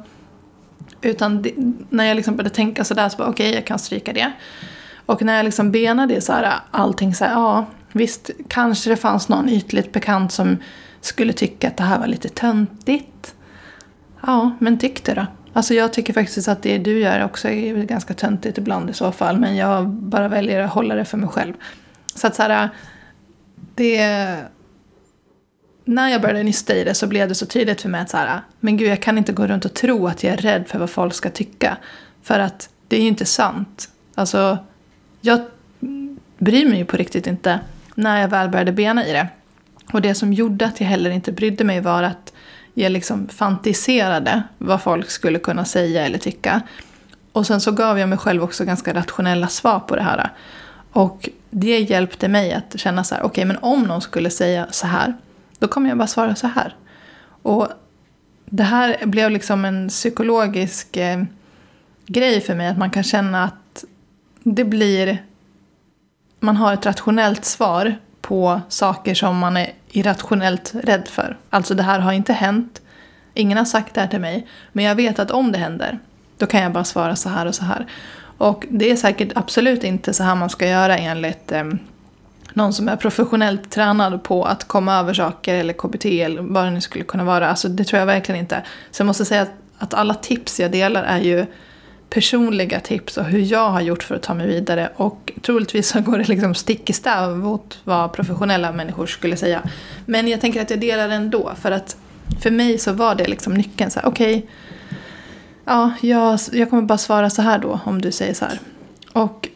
Utan 1.01 1.41
det, 1.41 1.53
när 1.89 2.03
jag 2.03 2.15
liksom 2.15 2.35
började 2.35 2.55
tänka 2.55 2.83
sådär 2.83 3.09
så 3.09 3.17
bara 3.17 3.27
okej, 3.27 3.49
okay, 3.49 3.55
jag 3.55 3.65
kan 3.65 3.79
stryka 3.79 4.13
det. 4.13 4.31
Och 5.05 5.21
när 5.21 5.35
jag 5.35 5.43
liksom 5.43 5.71
benade 5.71 6.21
så 6.21 6.33
här, 6.33 6.53
allting 6.71 7.15
så 7.15 7.25
här, 7.25 7.31
ja, 7.31 7.65
visst, 7.91 8.29
kanske 8.47 8.89
det 8.89 8.95
fanns 8.95 9.29
någon 9.29 9.49
ytligt 9.49 9.91
bekant 9.91 10.31
som 10.31 10.57
skulle 11.01 11.33
tycka 11.33 11.67
att 11.67 11.77
det 11.77 11.83
här 11.83 11.99
var 11.99 12.07
lite 12.07 12.29
töntigt. 12.29 13.35
Ja, 14.21 14.51
men 14.59 14.79
tyck 14.79 15.03
det 15.03 15.13
då. 15.13 15.25
Alltså 15.53 15.73
jag 15.73 15.93
tycker 15.93 16.13
faktiskt 16.13 16.47
att 16.47 16.63
det 16.63 16.77
du 16.77 16.99
gör 16.99 17.25
också 17.25 17.49
är 17.49 17.83
ganska 17.83 18.13
töntigt 18.13 18.57
ibland 18.57 18.89
i 18.89 18.93
så 18.93 19.11
fall. 19.11 19.39
Men 19.39 19.55
jag 19.55 19.87
bara 19.87 20.27
väljer 20.27 20.59
att 20.59 20.71
hålla 20.71 20.95
det 20.95 21.05
för 21.05 21.17
mig 21.17 21.29
själv. 21.29 21.53
Så 22.15 22.27
att 22.27 22.35
så 22.35 22.43
här, 22.43 22.69
det... 23.75 24.37
När 25.85 26.09
jag 26.09 26.21
började 26.21 26.43
nysta 26.43 26.75
i 26.75 26.83
det 26.83 26.93
så 26.93 27.07
blev 27.07 27.29
det 27.29 27.35
så 27.35 27.45
tydligt 27.45 27.81
för 27.81 27.89
mig 27.89 28.01
att 28.01 28.09
så 28.09 28.17
här, 28.17 28.41
men 28.59 28.77
gud 28.77 28.87
jag 28.87 29.01
kan 29.01 29.17
inte 29.17 29.33
gå 29.33 29.47
runt 29.47 29.65
och 29.65 29.73
tro 29.73 30.07
att 30.07 30.23
jag 30.23 30.33
är 30.33 30.37
rädd 30.37 30.67
för 30.67 30.79
vad 30.79 30.89
folk 30.89 31.13
ska 31.13 31.29
tycka. 31.29 31.77
För 32.21 32.39
att 32.39 32.69
det 32.87 32.97
är 32.97 33.01
ju 33.01 33.07
inte 33.07 33.25
sant. 33.25 33.89
Alltså, 34.15 34.57
jag 35.21 35.41
bryr 36.37 36.69
mig 36.69 36.77
ju 36.77 36.85
på 36.85 36.97
riktigt 36.97 37.27
inte 37.27 37.59
när 37.95 38.21
jag 38.21 38.27
väl 38.27 38.49
började 38.49 38.71
bena 38.71 39.05
i 39.05 39.11
det. 39.11 39.27
Och 39.93 40.01
det 40.01 40.15
som 40.15 40.33
gjorde 40.33 40.65
att 40.65 40.81
jag 40.81 40.87
heller 40.87 41.09
inte 41.09 41.31
brydde 41.31 41.63
mig 41.63 41.81
var 41.81 42.03
att 42.03 42.33
jag 42.83 42.91
liksom 42.91 43.27
fantiserade 43.27 44.43
vad 44.57 44.81
folk 44.81 45.09
skulle 45.09 45.39
kunna 45.39 45.65
säga 45.65 46.05
eller 46.05 46.17
tycka. 46.17 46.61
Och 47.31 47.47
sen 47.47 47.61
så 47.61 47.71
gav 47.71 47.99
jag 47.99 48.09
mig 48.09 48.17
själv 48.17 48.43
också 48.43 48.65
ganska 48.65 48.93
rationella 48.93 49.47
svar 49.47 49.79
på 49.79 49.95
det 49.95 50.01
här. 50.01 50.31
Och 50.91 51.29
det 51.49 51.79
hjälpte 51.79 52.27
mig 52.27 52.53
att 52.53 52.79
känna 52.79 53.03
så 53.03 53.15
här, 53.15 53.21
okej 53.21 53.29
okay, 53.29 53.45
men 53.45 53.57
om 53.61 53.83
någon 53.83 54.01
skulle 54.01 54.29
säga 54.29 54.67
så 54.71 54.87
här, 54.87 55.13
då 55.59 55.67
kommer 55.67 55.89
jag 55.89 55.97
bara 55.97 56.07
svara 56.07 56.35
så 56.35 56.47
här. 56.47 56.75
Och 57.41 57.67
det 58.45 58.63
här 58.63 59.05
blev 59.05 59.31
liksom 59.31 59.65
en 59.65 59.89
psykologisk 59.89 60.97
eh, 60.97 61.23
grej 62.07 62.41
för 62.41 62.55
mig, 62.55 62.67
att 62.67 62.77
man 62.77 62.89
kan 62.89 63.03
känna 63.03 63.43
att 63.43 63.85
det 64.43 64.63
blir, 64.63 65.23
man 66.39 66.57
har 66.57 66.73
ett 66.73 66.85
rationellt 66.85 67.45
svar 67.45 67.95
på 68.29 68.61
saker 68.69 69.13
som 69.13 69.37
man 69.37 69.57
är 69.57 69.71
irrationellt 69.91 70.71
rädd 70.83 71.07
för. 71.07 71.37
Alltså 71.49 71.73
det 71.75 71.83
här 71.83 71.99
har 71.99 72.13
inte 72.13 72.33
hänt. 72.33 72.81
Ingen 73.33 73.57
har 73.57 73.65
sagt 73.65 73.93
det 73.93 74.01
här 74.01 74.07
till 74.07 74.19
mig. 74.19 74.47
Men 74.71 74.85
jag 74.85 74.95
vet 74.95 75.19
att 75.19 75.31
om 75.31 75.51
det 75.51 75.57
händer, 75.57 75.99
då 76.37 76.45
kan 76.45 76.61
jag 76.61 76.71
bara 76.71 76.83
svara 76.83 77.15
så 77.15 77.29
här 77.29 77.45
och 77.45 77.55
så 77.55 77.63
här. 77.63 77.85
Och 78.37 78.65
det 78.69 78.91
är 78.91 78.95
säkert 78.95 79.31
absolut 79.35 79.83
inte 79.83 80.13
så 80.13 80.23
här 80.23 80.35
man 80.35 80.49
ska 80.49 80.67
göra 80.67 80.97
enligt 80.97 81.51
eh, 81.51 81.63
någon 82.53 82.73
som 82.73 82.89
är 82.89 82.95
professionellt 82.95 83.71
tränad 83.71 84.23
på 84.23 84.43
att 84.43 84.67
komma 84.67 84.95
över 84.95 85.13
saker 85.13 85.55
eller 85.55 85.73
KBT 85.73 86.05
eller 86.05 86.41
vad 86.41 86.65
det 86.65 86.71
nu 86.71 86.81
skulle 86.81 87.03
kunna 87.03 87.23
vara. 87.23 87.49
Alltså 87.49 87.69
det 87.69 87.83
tror 87.83 87.99
jag 87.99 88.05
verkligen 88.05 88.39
inte. 88.39 88.63
Så 88.91 89.01
jag 89.01 89.07
måste 89.07 89.25
säga 89.25 89.41
att, 89.41 89.53
att 89.77 89.93
alla 89.93 90.13
tips 90.13 90.59
jag 90.59 90.71
delar 90.71 91.03
är 91.03 91.19
ju 91.19 91.45
personliga 92.09 92.79
tips 92.79 93.17
och 93.17 93.25
hur 93.25 93.39
jag 93.39 93.69
har 93.69 93.81
gjort 93.81 94.03
för 94.03 94.15
att 94.15 94.23
ta 94.23 94.33
mig 94.33 94.47
vidare. 94.47 94.89
Och 94.95 95.31
troligtvis 95.41 95.87
så 95.89 96.01
går 96.01 96.17
det 96.17 96.27
liksom 96.27 96.55
stick 96.55 96.89
i 96.89 96.93
stäv 96.93 97.37
mot 97.37 97.79
vad 97.83 98.13
professionella 98.13 98.71
människor 98.71 99.05
skulle 99.05 99.37
säga. 99.37 99.61
Men 100.05 100.27
jag 100.27 100.41
tänker 100.41 100.61
att 100.61 100.69
jag 100.69 100.79
delar 100.79 101.07
det 101.07 101.13
ändå. 101.13 101.53
För 101.61 101.71
att 101.71 101.97
för 102.41 102.51
mig 102.51 102.77
så 102.77 102.93
var 102.93 103.15
det 103.15 103.27
liksom 103.27 103.53
nyckeln. 103.53 103.91
Okej, 104.03 104.35
okay, 104.37 104.49
ja, 105.65 105.91
jag, 106.01 106.39
jag 106.51 106.69
kommer 106.69 106.83
bara 106.83 106.97
svara 106.97 107.29
så 107.29 107.41
här 107.41 107.59
då 107.59 107.79
om 107.85 108.01
du 108.01 108.11
säger 108.11 108.33
så 108.33 108.45
här. 108.45 108.59
Och 109.13 109.47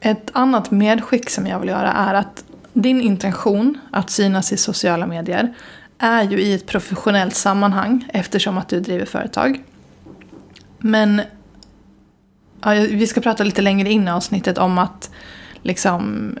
ett 0.00 0.30
annat 0.32 0.70
medskick 0.70 1.30
som 1.30 1.46
jag 1.46 1.60
vill 1.60 1.68
göra 1.68 1.92
är 1.92 2.14
att 2.14 2.44
din 2.72 3.00
intention 3.00 3.78
att 3.90 4.10
synas 4.10 4.52
i 4.52 4.56
sociala 4.56 5.06
medier 5.06 5.54
är 5.98 6.22
ju 6.22 6.40
i 6.40 6.54
ett 6.54 6.66
professionellt 6.66 7.34
sammanhang 7.34 8.08
eftersom 8.12 8.58
att 8.58 8.68
du 8.68 8.80
driver 8.80 9.06
företag. 9.06 9.62
Men 10.78 11.22
Ja, 12.62 12.70
vi 12.72 13.06
ska 13.06 13.20
prata 13.20 13.44
lite 13.44 13.62
längre 13.62 13.90
in 13.90 14.08
i 14.08 14.10
avsnittet 14.10 14.58
om 14.58 14.78
att 14.78 15.10
liksom 15.62 16.32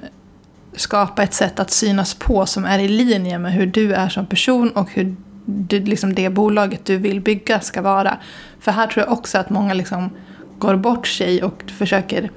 skapa 0.76 1.22
ett 1.22 1.34
sätt 1.34 1.60
att 1.60 1.70
synas 1.70 2.14
på 2.14 2.46
som 2.46 2.64
är 2.64 2.78
i 2.78 2.88
linje 2.88 3.38
med 3.38 3.52
hur 3.52 3.66
du 3.66 3.92
är 3.92 4.08
som 4.08 4.26
person 4.26 4.70
och 4.70 4.90
hur 4.90 5.16
du, 5.44 5.80
liksom 5.80 6.14
det 6.14 6.30
bolaget 6.30 6.84
du 6.84 6.96
vill 6.96 7.20
bygga 7.20 7.60
ska 7.60 7.82
vara. 7.82 8.18
För 8.60 8.72
här 8.72 8.86
tror 8.86 9.06
jag 9.06 9.12
också 9.12 9.38
att 9.38 9.50
många 9.50 9.74
liksom 9.74 10.10
går 10.58 10.76
bort 10.76 11.06
sig 11.06 11.42
och 11.42 11.64
försöker 11.78 12.30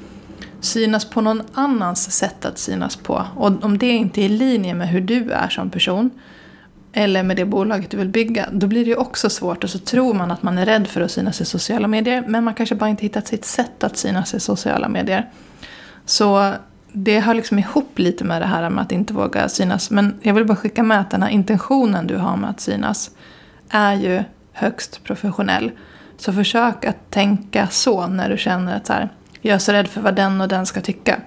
synas 0.60 1.06
på 1.06 1.22
någon 1.22 1.42
annans 1.54 2.12
sätt 2.12 2.46
att 2.46 2.58
synas 2.58 2.96
på. 2.96 3.26
Och 3.36 3.64
om 3.64 3.78
det 3.78 3.90
inte 3.90 4.22
är 4.22 4.26
i 4.26 4.30
linje 4.30 4.74
med 4.74 4.90
hur 4.90 5.02
du 5.02 5.32
är 5.32 5.50
som 5.50 5.70
person 5.70 6.10
eller 6.94 7.24
med 7.24 7.38
det 7.38 7.46
bolaget 7.46 7.90
du 7.90 7.98
vill 7.98 8.10
bygga, 8.10 8.50
då 8.52 8.68
blir 8.68 8.86
det 8.86 8.90
ju 8.90 8.96
också 8.96 9.30
svårt. 9.30 9.64
Och 9.64 9.70
så 9.70 9.80
tror 9.80 10.14
man 10.14 10.32
att 10.32 10.44
man 10.44 10.58
är 10.58 10.66
rädd 10.66 10.88
för 10.88 11.02
att 11.02 11.12
synas 11.12 11.42
i 11.42 11.46
sociala 11.46 11.88
medier, 11.88 12.24
men 12.28 12.44
man 12.44 12.54
kanske 12.54 12.76
bara 12.76 12.90
inte 12.90 13.04
hittat 13.04 13.28
sitt 13.28 13.46
sätt 13.46 13.84
att 13.84 13.98
synas 13.98 14.34
i 14.34 14.40
sociala 14.40 14.90
medier. 14.90 15.30
Så 16.06 16.54
det 16.92 17.20
hör 17.20 17.34
liksom 17.34 17.60
ihop 17.60 18.00
lite 18.00 18.24
med 18.24 18.42
det 18.42 18.46
här 18.46 18.70
med 18.70 18.82
att 18.82 18.92
inte 18.92 19.14
våga 19.14 19.50
synas. 19.50 19.92
Men 19.92 20.20
jag 20.22 20.34
vill 20.34 20.46
bara 20.46 20.56
skicka 20.56 20.84
med 20.84 21.00
att 21.00 21.12
den 21.12 21.24
här 21.24 21.30
intentionen 21.30 22.08
du 22.08 22.18
har 22.18 22.38
med 22.38 22.50
att 22.50 22.60
synas 22.60 23.12
är 23.70 23.94
ju 23.94 24.24
högst 24.52 25.04
professionell. 25.04 25.72
Så 26.18 26.34
försök 26.34 26.86
att 26.86 27.10
tänka 27.10 27.68
så 27.68 28.08
när 28.08 28.30
du 28.30 28.38
känner 28.38 28.78
att 28.78 28.88
så 28.88 28.94
här, 28.94 29.10
jag 29.42 29.56
är 29.56 29.60
så 29.60 29.72
rädd 29.72 29.88
för 29.88 30.02
vad 30.02 30.16
den 30.16 30.42
och 30.42 30.48
den 30.48 30.66
ska 30.66 30.82
tycka. 30.82 31.20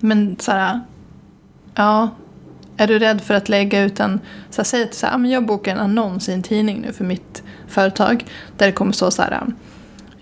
Men 0.00 0.36
så 0.38 0.52
här, 0.52 0.80
ja, 1.74 2.08
är 2.76 2.86
du 2.86 2.98
rädd 2.98 3.20
för 3.20 3.34
att 3.34 3.48
lägga 3.48 3.82
ut 3.82 4.00
en, 4.00 4.20
så 4.50 4.56
här, 4.60 4.64
säg 4.64 4.82
att 4.82 4.94
så 4.94 5.06
här, 5.06 5.18
ah, 5.18 5.26
jag 5.26 5.46
bokar 5.46 5.72
en 5.72 5.78
annons 5.78 6.28
i 6.28 6.32
en 6.32 6.42
tidning 6.42 6.80
nu 6.80 6.92
för 6.92 7.04
mitt 7.04 7.42
företag. 7.68 8.24
Där 8.56 8.66
det 8.66 8.72
kommer 8.72 8.92
stå 8.92 9.10
så 9.10 9.22
här, 9.22 9.42
ah, 9.42 9.46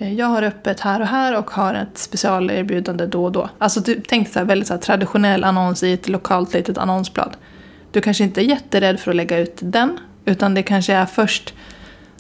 jag 0.04 0.26
har 0.26 0.42
öppet 0.42 0.80
här 0.80 1.00
och 1.00 1.06
här 1.06 1.36
och 1.38 1.50
har 1.50 1.74
ett 1.74 1.98
specialerbjudande 1.98 3.06
då 3.06 3.24
och 3.24 3.32
då. 3.32 3.48
Alltså 3.58 3.80
du, 3.80 4.02
tänk 4.08 4.28
så 4.28 4.38
här, 4.38 4.46
väldigt 4.46 4.68
så 4.68 4.74
här, 4.74 4.80
traditionell 4.80 5.44
annons 5.44 5.82
i 5.82 5.92
ett 5.92 6.08
lokalt 6.08 6.54
litet 6.54 6.78
annonsblad. 6.78 7.36
Du 7.90 8.00
kanske 8.00 8.24
inte 8.24 8.40
är 8.40 8.44
jätterädd 8.44 9.00
för 9.00 9.10
att 9.10 9.16
lägga 9.16 9.38
ut 9.38 9.58
den. 9.60 9.98
Utan 10.24 10.54
det 10.54 10.62
kanske 10.62 10.92
är 10.92 11.06
först 11.06 11.54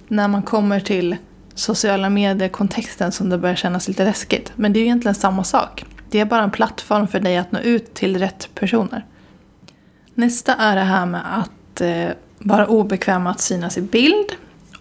när 0.08 0.28
man 0.28 0.42
kommer 0.42 0.80
till 0.80 1.16
sociala 1.54 2.10
medier-kontexten 2.10 3.12
som 3.12 3.30
det 3.30 3.38
börjar 3.38 3.56
kännas 3.56 3.88
lite 3.88 4.04
läskigt. 4.04 4.52
Men 4.56 4.72
det 4.72 4.80
är 4.80 4.82
egentligen 4.82 5.14
samma 5.14 5.44
sak. 5.44 5.84
Det 6.10 6.20
är 6.20 6.24
bara 6.24 6.42
en 6.42 6.50
plattform 6.50 7.08
för 7.08 7.20
dig 7.20 7.36
att 7.36 7.52
nå 7.52 7.58
ut 7.58 7.94
till 7.94 8.18
rätt 8.18 8.48
personer. 8.54 9.04
Nästa 10.14 10.54
är 10.54 10.76
det 10.76 10.82
här 10.82 11.06
med 11.06 11.38
att 11.38 11.80
eh, 11.80 12.10
vara 12.38 12.66
obekväm 12.66 13.22
med 13.22 13.30
att 13.30 13.40
synas 13.40 13.78
i 13.78 13.82
bild. 13.82 14.32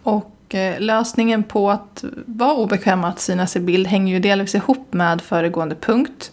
Och 0.03 0.55
eh, 0.55 0.79
lösningen 0.79 1.43
på 1.43 1.71
att 1.71 2.03
vara 2.25 2.53
obekväm 2.53 2.99
med 2.99 3.09
att 3.09 3.19
synas 3.19 3.55
i 3.55 3.59
bild 3.59 3.87
hänger 3.87 4.13
ju 4.13 4.19
delvis 4.19 4.55
ihop 4.55 4.93
med 4.93 5.21
föregående 5.21 5.75
punkt. 5.75 6.31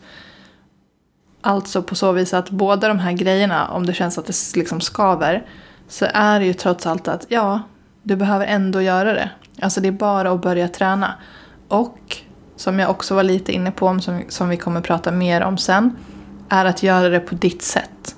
Alltså 1.41 1.83
på 1.83 1.95
så 1.95 2.13
vis 2.13 2.35
att 2.35 2.51
båda 2.51 2.89
de 2.89 2.99
här 2.99 3.13
grejerna, 3.13 3.69
om 3.69 3.87
det 3.87 3.95
känns 3.95 4.19
att 4.19 4.27
det 4.27 4.57
liksom 4.57 4.81
skaver, 4.81 5.47
så 5.89 6.07
är 6.15 6.41
det 6.41 6.47
ju 6.47 6.55
trots 6.55 6.87
allt 6.87 7.09
att 7.09 7.27
ja, 7.29 7.61
du 8.03 8.17
behöver 8.17 8.47
ändå 8.47 8.83
göra 8.83 9.13
det. 9.13 9.31
Alltså 9.61 9.81
det 9.81 9.89
är 9.89 9.93
bara 9.93 10.31
att 10.31 10.43
börja 10.43 10.69
träna. 10.69 11.15
Och 11.69 12.17
som 12.57 12.79
jag 12.79 12.91
också 12.91 13.15
var 13.15 13.23
lite 13.23 13.53
inne 13.53 13.71
på, 13.71 14.01
som, 14.01 14.23
som 14.29 14.49
vi 14.49 14.57
kommer 14.57 14.81
prata 14.81 15.13
mer 15.13 15.41
om 15.41 15.59
sen, 15.59 15.97
är 16.49 16.65
att 16.65 16.83
göra 16.83 17.09
det 17.09 17.21
på 17.21 17.35
ditt 17.35 17.63
sätt. 17.63 18.17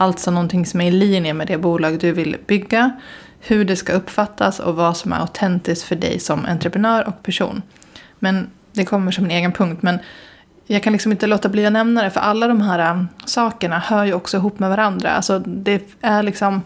Alltså 0.00 0.30
någonting 0.30 0.66
som 0.66 0.80
är 0.80 0.86
i 0.86 0.90
linje 0.90 1.34
med 1.34 1.46
det 1.46 1.58
bolag 1.58 1.98
du 1.98 2.12
vill 2.12 2.36
bygga, 2.46 2.90
hur 3.40 3.64
det 3.64 3.76
ska 3.76 3.92
uppfattas 3.92 4.60
och 4.60 4.76
vad 4.76 4.96
som 4.96 5.12
är 5.12 5.16
autentiskt 5.16 5.84
för 5.84 5.96
dig 5.96 6.18
som 6.18 6.44
entreprenör 6.44 7.08
och 7.08 7.22
person. 7.22 7.62
Men 8.18 8.50
det 8.72 8.84
kommer 8.84 9.12
som 9.12 9.24
en 9.24 9.30
egen 9.30 9.52
punkt. 9.52 9.82
Men 9.82 9.98
jag 10.66 10.82
kan 10.82 10.92
liksom 10.92 11.12
inte 11.12 11.26
låta 11.26 11.48
bli 11.48 11.66
att 11.66 11.72
nämna 11.72 12.02
det, 12.02 12.10
för 12.10 12.20
alla 12.20 12.48
de 12.48 12.60
här 12.60 12.90
um, 12.90 13.08
sakerna 13.24 13.78
hör 13.78 14.04
ju 14.04 14.14
också 14.14 14.36
ihop 14.36 14.58
med 14.58 14.70
varandra. 14.70 15.10
Alltså 15.10 15.38
det 15.38 15.82
är 16.00 16.22
liksom, 16.22 16.62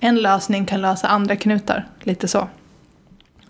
en 0.00 0.22
lösning 0.22 0.66
kan 0.66 0.80
lösa 0.80 1.08
andra 1.08 1.36
knutar, 1.36 1.86
lite 2.02 2.28
så. 2.28 2.48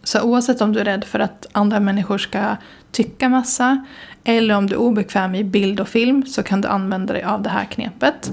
Så 0.03 0.21
oavsett 0.21 0.61
om 0.61 0.73
du 0.73 0.81
är 0.81 0.85
rädd 0.85 1.05
för 1.05 1.19
att 1.19 1.47
andra 1.53 1.81
människor 1.81 2.19
ska 2.19 2.57
tycka 2.93 3.29
massa 3.29 3.85
eller 4.25 4.57
om 4.57 4.67
du 4.67 4.75
är 4.75 4.81
obekväm 4.81 5.35
i 5.35 5.45
bild 5.45 5.81
och 5.81 5.89
film 5.89 6.27
så 6.27 6.43
kan 6.43 6.61
du 6.61 6.69
använda 6.69 7.13
dig 7.13 7.23
av 7.23 7.43
det 7.43 7.51
här 7.51 7.65
knepet. 7.65 8.33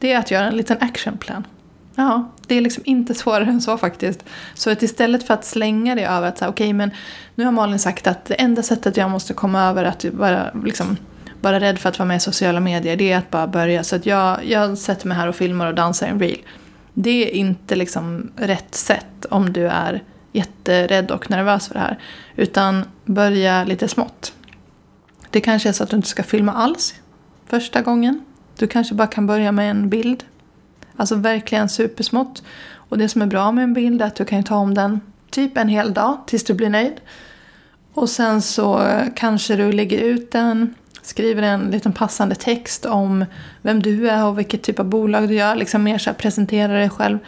Det 0.00 0.12
är 0.12 0.18
att 0.18 0.30
göra 0.30 0.46
en 0.46 0.56
liten 0.56 0.76
actionplan. 0.80 1.46
Ja, 1.94 2.30
det 2.46 2.54
är 2.54 2.60
liksom 2.60 2.82
inte 2.86 3.14
svårare 3.14 3.44
än 3.50 3.60
så 3.60 3.78
faktiskt. 3.78 4.24
Så 4.54 4.70
att 4.70 4.82
istället 4.82 5.26
för 5.26 5.34
att 5.34 5.44
slänga 5.44 5.94
det 5.94 6.04
över 6.04 6.28
att 6.28 6.38
säga 6.38 6.48
okej 6.48 6.66
okay, 6.66 6.74
men 6.74 6.90
nu 7.34 7.44
har 7.44 7.52
Malin 7.52 7.78
sagt 7.78 8.06
att 8.06 8.24
det 8.24 8.34
enda 8.34 8.62
sättet 8.62 8.96
jag 8.96 9.10
måste 9.10 9.34
komma 9.34 9.62
över 9.62 9.84
att 9.84 10.04
vara, 10.04 10.50
liksom, 10.64 10.96
bara 11.40 11.60
rädd 11.60 11.78
för 11.78 11.88
att 11.88 11.98
vara 11.98 12.06
med 12.06 12.16
i 12.16 12.20
sociala 12.20 12.60
medier 12.60 12.96
det 12.96 13.12
är 13.12 13.18
att 13.18 13.30
bara 13.30 13.46
börja. 13.46 13.84
Så 13.84 13.96
att 13.96 14.06
jag, 14.06 14.46
jag 14.46 14.78
sätter 14.78 15.08
mig 15.08 15.16
här 15.16 15.28
och 15.28 15.36
filmar 15.36 15.66
och 15.66 15.74
dansar 15.74 16.06
en 16.06 16.20
reel. 16.20 16.38
Det 16.94 17.30
är 17.30 17.34
inte 17.34 17.76
liksom 17.76 18.32
rätt 18.36 18.74
sätt 18.74 19.26
om 19.30 19.52
du 19.52 19.68
är 19.68 20.02
jätterädd 20.32 21.10
och 21.10 21.30
nervös 21.30 21.68
för 21.68 21.74
det 21.74 21.80
här. 21.80 21.98
Utan 22.36 22.84
börja 23.04 23.64
lite 23.64 23.88
smått. 23.88 24.32
Det 25.30 25.40
kanske 25.40 25.68
är 25.68 25.72
så 25.72 25.84
att 25.84 25.90
du 25.90 25.96
inte 25.96 26.08
ska 26.08 26.22
filma 26.22 26.52
alls 26.52 26.94
första 27.46 27.82
gången. 27.82 28.24
Du 28.60 28.66
kanske 28.66 28.94
bara 28.94 29.06
kan 29.06 29.26
börja 29.26 29.52
med 29.52 29.70
en 29.70 29.88
bild. 29.88 30.24
Alltså 30.96 31.14
verkligen 31.14 31.68
supersmått. 31.68 32.42
Och 32.72 32.98
det 32.98 33.08
som 33.08 33.22
är 33.22 33.26
bra 33.26 33.52
med 33.52 33.64
en 33.64 33.74
bild 33.74 34.02
är 34.02 34.06
att 34.06 34.14
du 34.14 34.24
kan 34.24 34.44
ta 34.44 34.56
om 34.56 34.74
den 34.74 35.00
typ 35.30 35.56
en 35.56 35.68
hel 35.68 35.94
dag 35.94 36.18
tills 36.26 36.44
du 36.44 36.54
blir 36.54 36.70
nöjd. 36.70 37.00
Och 37.94 38.08
sen 38.08 38.42
så 38.42 38.82
eh, 38.82 39.06
kanske 39.16 39.56
du 39.56 39.72
lägger 39.72 39.98
ut 39.98 40.30
den, 40.30 40.74
skriver 41.02 41.42
en 41.42 41.70
liten 41.70 41.92
passande 41.92 42.34
text 42.34 42.86
om 42.86 43.24
vem 43.62 43.82
du 43.82 44.08
är 44.08 44.26
och 44.26 44.38
vilket 44.38 44.62
typ 44.62 44.78
av 44.78 44.86
bolag 44.86 45.28
du 45.28 45.34
gör. 45.34 45.56
Liksom 45.56 45.82
mer 45.82 45.98
så 45.98 46.10
här, 46.10 46.14
presentera 46.14 46.72
dig 46.72 46.90
själv. 46.90 47.18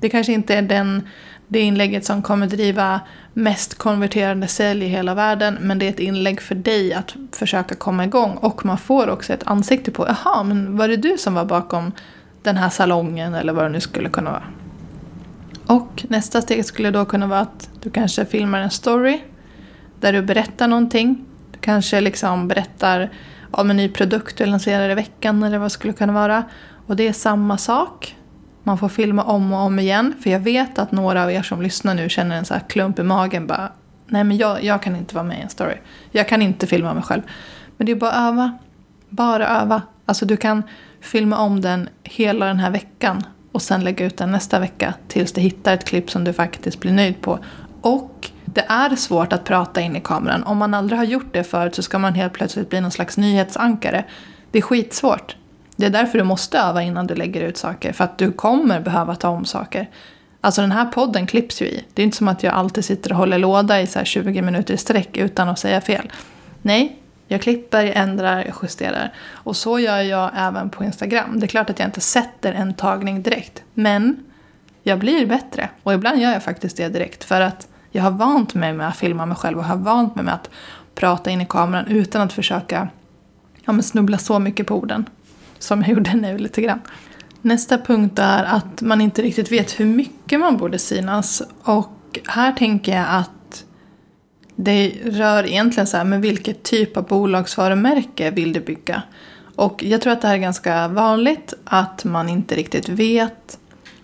Det 0.00 0.08
kanske 0.08 0.32
inte 0.32 0.54
är 0.54 0.62
den 0.62 1.08
det 1.50 1.60
inlägget 1.60 2.04
som 2.04 2.22
kommer 2.22 2.46
driva 2.46 3.00
mest 3.34 3.74
konverterande 3.74 4.46
sälj 4.48 4.84
i 4.84 4.88
hela 4.88 5.14
världen. 5.14 5.58
Men 5.60 5.78
det 5.78 5.86
är 5.86 5.90
ett 5.90 6.00
inlägg 6.00 6.40
för 6.40 6.54
dig 6.54 6.94
att 6.94 7.16
försöka 7.32 7.74
komma 7.74 8.04
igång. 8.04 8.36
Och 8.36 8.64
man 8.64 8.78
får 8.78 9.08
också 9.08 9.32
ett 9.32 9.46
ansikte 9.46 9.90
på, 9.90 10.06
jaha, 10.06 10.42
men 10.42 10.76
var 10.76 10.88
det 10.88 10.96
du 10.96 11.18
som 11.18 11.34
var 11.34 11.44
bakom 11.44 11.92
den 12.42 12.56
här 12.56 12.68
salongen 12.68 13.34
eller 13.34 13.52
vad 13.52 13.64
det 13.64 13.68
nu 13.68 13.80
skulle 13.80 14.08
kunna 14.08 14.30
vara. 14.30 14.42
Och 15.66 16.04
nästa 16.08 16.42
steg 16.42 16.64
skulle 16.64 16.90
då 16.90 17.04
kunna 17.04 17.26
vara 17.26 17.40
att 17.40 17.68
du 17.82 17.90
kanske 17.90 18.24
filmar 18.24 18.60
en 18.60 18.70
story 18.70 19.20
där 20.00 20.12
du 20.12 20.22
berättar 20.22 20.68
någonting. 20.68 21.24
Du 21.52 21.58
kanske 21.58 22.00
liksom 22.00 22.48
berättar 22.48 23.10
om 23.50 23.70
en 23.70 23.76
ny 23.76 23.88
produkt 23.88 24.38
du 24.38 24.46
lanserar 24.46 24.90
i 24.90 24.94
veckan 24.94 25.42
eller 25.42 25.58
vad 25.58 25.66
det 25.66 25.70
skulle 25.70 25.92
kunna 25.92 26.12
vara. 26.12 26.44
Och 26.86 26.96
det 26.96 27.08
är 27.08 27.12
samma 27.12 27.58
sak 27.58 28.16
man 28.62 28.78
får 28.78 28.88
filma 28.88 29.22
om 29.22 29.52
och 29.52 29.60
om 29.60 29.78
igen. 29.78 30.14
För 30.22 30.30
jag 30.30 30.40
vet 30.40 30.78
att 30.78 30.92
några 30.92 31.22
av 31.22 31.32
er 31.32 31.42
som 31.42 31.62
lyssnar 31.62 31.94
nu 31.94 32.08
känner 32.08 32.36
en 32.36 32.44
så 32.44 32.54
här 32.54 32.62
klump 32.68 32.98
i 32.98 33.02
magen. 33.02 33.46
Bara, 33.46 33.72
Nej 34.06 34.24
men 34.24 34.36
jag, 34.36 34.64
jag 34.64 34.82
kan 34.82 34.96
inte 34.96 35.14
vara 35.14 35.24
med 35.24 35.38
i 35.38 35.42
en 35.42 35.48
story. 35.48 35.76
Jag 36.10 36.28
kan 36.28 36.42
inte 36.42 36.66
filma 36.66 36.94
mig 36.94 37.02
själv. 37.02 37.22
Men 37.76 37.86
det 37.86 37.92
är 37.92 37.96
bara 37.96 38.10
att 38.10 38.32
öva. 38.32 38.58
Bara 39.08 39.48
öva. 39.48 39.82
Alltså 40.06 40.26
du 40.26 40.36
kan 40.36 40.62
filma 41.00 41.38
om 41.38 41.60
den 41.60 41.88
hela 42.02 42.46
den 42.46 42.60
här 42.60 42.70
veckan. 42.70 43.22
Och 43.52 43.62
sen 43.62 43.84
lägga 43.84 44.06
ut 44.06 44.16
den 44.16 44.32
nästa 44.32 44.58
vecka. 44.58 44.94
Tills 45.08 45.32
du 45.32 45.40
hittar 45.40 45.74
ett 45.74 45.84
klipp 45.84 46.10
som 46.10 46.24
du 46.24 46.32
faktiskt 46.32 46.80
blir 46.80 46.92
nöjd 46.92 47.20
på. 47.20 47.38
Och 47.80 48.30
det 48.44 48.64
är 48.68 48.96
svårt 48.96 49.32
att 49.32 49.44
prata 49.44 49.80
in 49.80 49.96
i 49.96 50.00
kameran. 50.00 50.42
Om 50.42 50.58
man 50.58 50.74
aldrig 50.74 50.98
har 50.98 51.04
gjort 51.04 51.32
det 51.34 51.44
förut 51.44 51.74
så 51.74 51.82
ska 51.82 51.98
man 51.98 52.14
helt 52.14 52.32
plötsligt 52.32 52.70
bli 52.70 52.80
någon 52.80 52.90
slags 52.90 53.16
nyhetsankare. 53.16 54.04
Det 54.50 54.58
är 54.58 54.62
skitsvårt. 54.62 55.36
Det 55.80 55.86
är 55.86 55.90
därför 55.90 56.18
du 56.18 56.24
måste 56.24 56.58
öva 56.58 56.82
innan 56.82 57.06
du 57.06 57.14
lägger 57.14 57.40
ut 57.40 57.56
saker. 57.56 57.92
För 57.92 58.04
att 58.04 58.18
du 58.18 58.32
kommer 58.32 58.80
behöva 58.80 59.14
ta 59.14 59.28
om 59.28 59.44
saker. 59.44 59.90
Alltså 60.40 60.60
den 60.60 60.72
här 60.72 60.84
podden 60.84 61.26
klipps 61.26 61.62
ju 61.62 61.66
i. 61.66 61.84
Det 61.94 62.02
är 62.02 62.04
inte 62.04 62.16
som 62.16 62.28
att 62.28 62.42
jag 62.42 62.54
alltid 62.54 62.84
sitter 62.84 63.12
och 63.12 63.18
håller 63.18 63.38
låda 63.38 63.80
i 63.80 63.86
så 63.86 64.04
20 64.04 64.42
minuter 64.42 64.74
i 64.74 64.76
sträck 64.76 65.16
utan 65.16 65.48
att 65.48 65.58
säga 65.58 65.80
fel. 65.80 66.12
Nej, 66.62 66.96
jag 67.28 67.42
klipper, 67.42 67.84
jag 67.84 67.96
ändrar, 67.96 68.44
jag 68.44 68.54
justerar. 68.62 69.12
Och 69.32 69.56
så 69.56 69.78
gör 69.78 70.00
jag 70.00 70.30
även 70.36 70.70
på 70.70 70.84
Instagram. 70.84 71.40
Det 71.40 71.46
är 71.46 71.48
klart 71.48 71.70
att 71.70 71.78
jag 71.78 71.88
inte 71.88 72.00
sätter 72.00 72.52
en 72.52 72.74
tagning 72.74 73.22
direkt. 73.22 73.62
Men 73.74 74.24
jag 74.82 74.98
blir 74.98 75.26
bättre. 75.26 75.68
Och 75.82 75.94
ibland 75.94 76.20
gör 76.20 76.32
jag 76.32 76.42
faktiskt 76.42 76.76
det 76.76 76.88
direkt. 76.88 77.24
För 77.24 77.40
att 77.40 77.68
jag 77.90 78.02
har 78.02 78.10
vant 78.10 78.54
mig 78.54 78.72
med 78.72 78.88
att 78.88 78.96
filma 78.96 79.26
mig 79.26 79.36
själv 79.36 79.58
och 79.58 79.64
har 79.64 79.76
vant 79.76 80.14
mig 80.14 80.24
med 80.24 80.34
att 80.34 80.50
prata 80.94 81.30
in 81.30 81.40
i 81.40 81.46
kameran 81.46 81.86
utan 81.86 82.22
att 82.22 82.32
försöka 82.32 82.88
ja, 83.64 83.72
men 83.72 83.82
snubbla 83.82 84.18
så 84.18 84.38
mycket 84.38 84.66
på 84.66 84.76
orden 84.76 85.04
som 85.60 85.80
jag 85.80 85.90
gjorde 85.90 86.14
nu 86.14 86.38
lite 86.38 86.62
grann. 86.62 86.80
Nästa 87.42 87.78
punkt 87.78 88.18
är 88.18 88.44
att 88.44 88.82
man 88.82 89.00
inte 89.00 89.22
riktigt 89.22 89.52
vet 89.52 89.80
hur 89.80 89.86
mycket 89.86 90.40
man 90.40 90.56
borde 90.56 90.78
synas. 90.78 91.42
Och 91.62 92.18
här 92.26 92.52
tänker 92.52 92.96
jag 92.96 93.06
att 93.08 93.64
det 94.56 94.92
rör 95.04 95.46
egentligen 95.46 95.86
så 95.86 95.96
här 95.96 96.04
men 96.04 96.20
vilket 96.20 96.62
typ 96.62 96.96
av 96.96 97.06
bolagsvarumärke 97.06 98.30
vill 98.30 98.52
du 98.52 98.60
bygga? 98.60 99.02
Och 99.56 99.82
jag 99.84 100.00
tror 100.00 100.12
att 100.12 100.20
det 100.20 100.28
här 100.28 100.34
är 100.34 100.38
ganska 100.38 100.88
vanligt 100.88 101.54
att 101.64 102.04
man 102.04 102.28
inte 102.28 102.54
riktigt 102.54 102.88
vet 102.88 103.58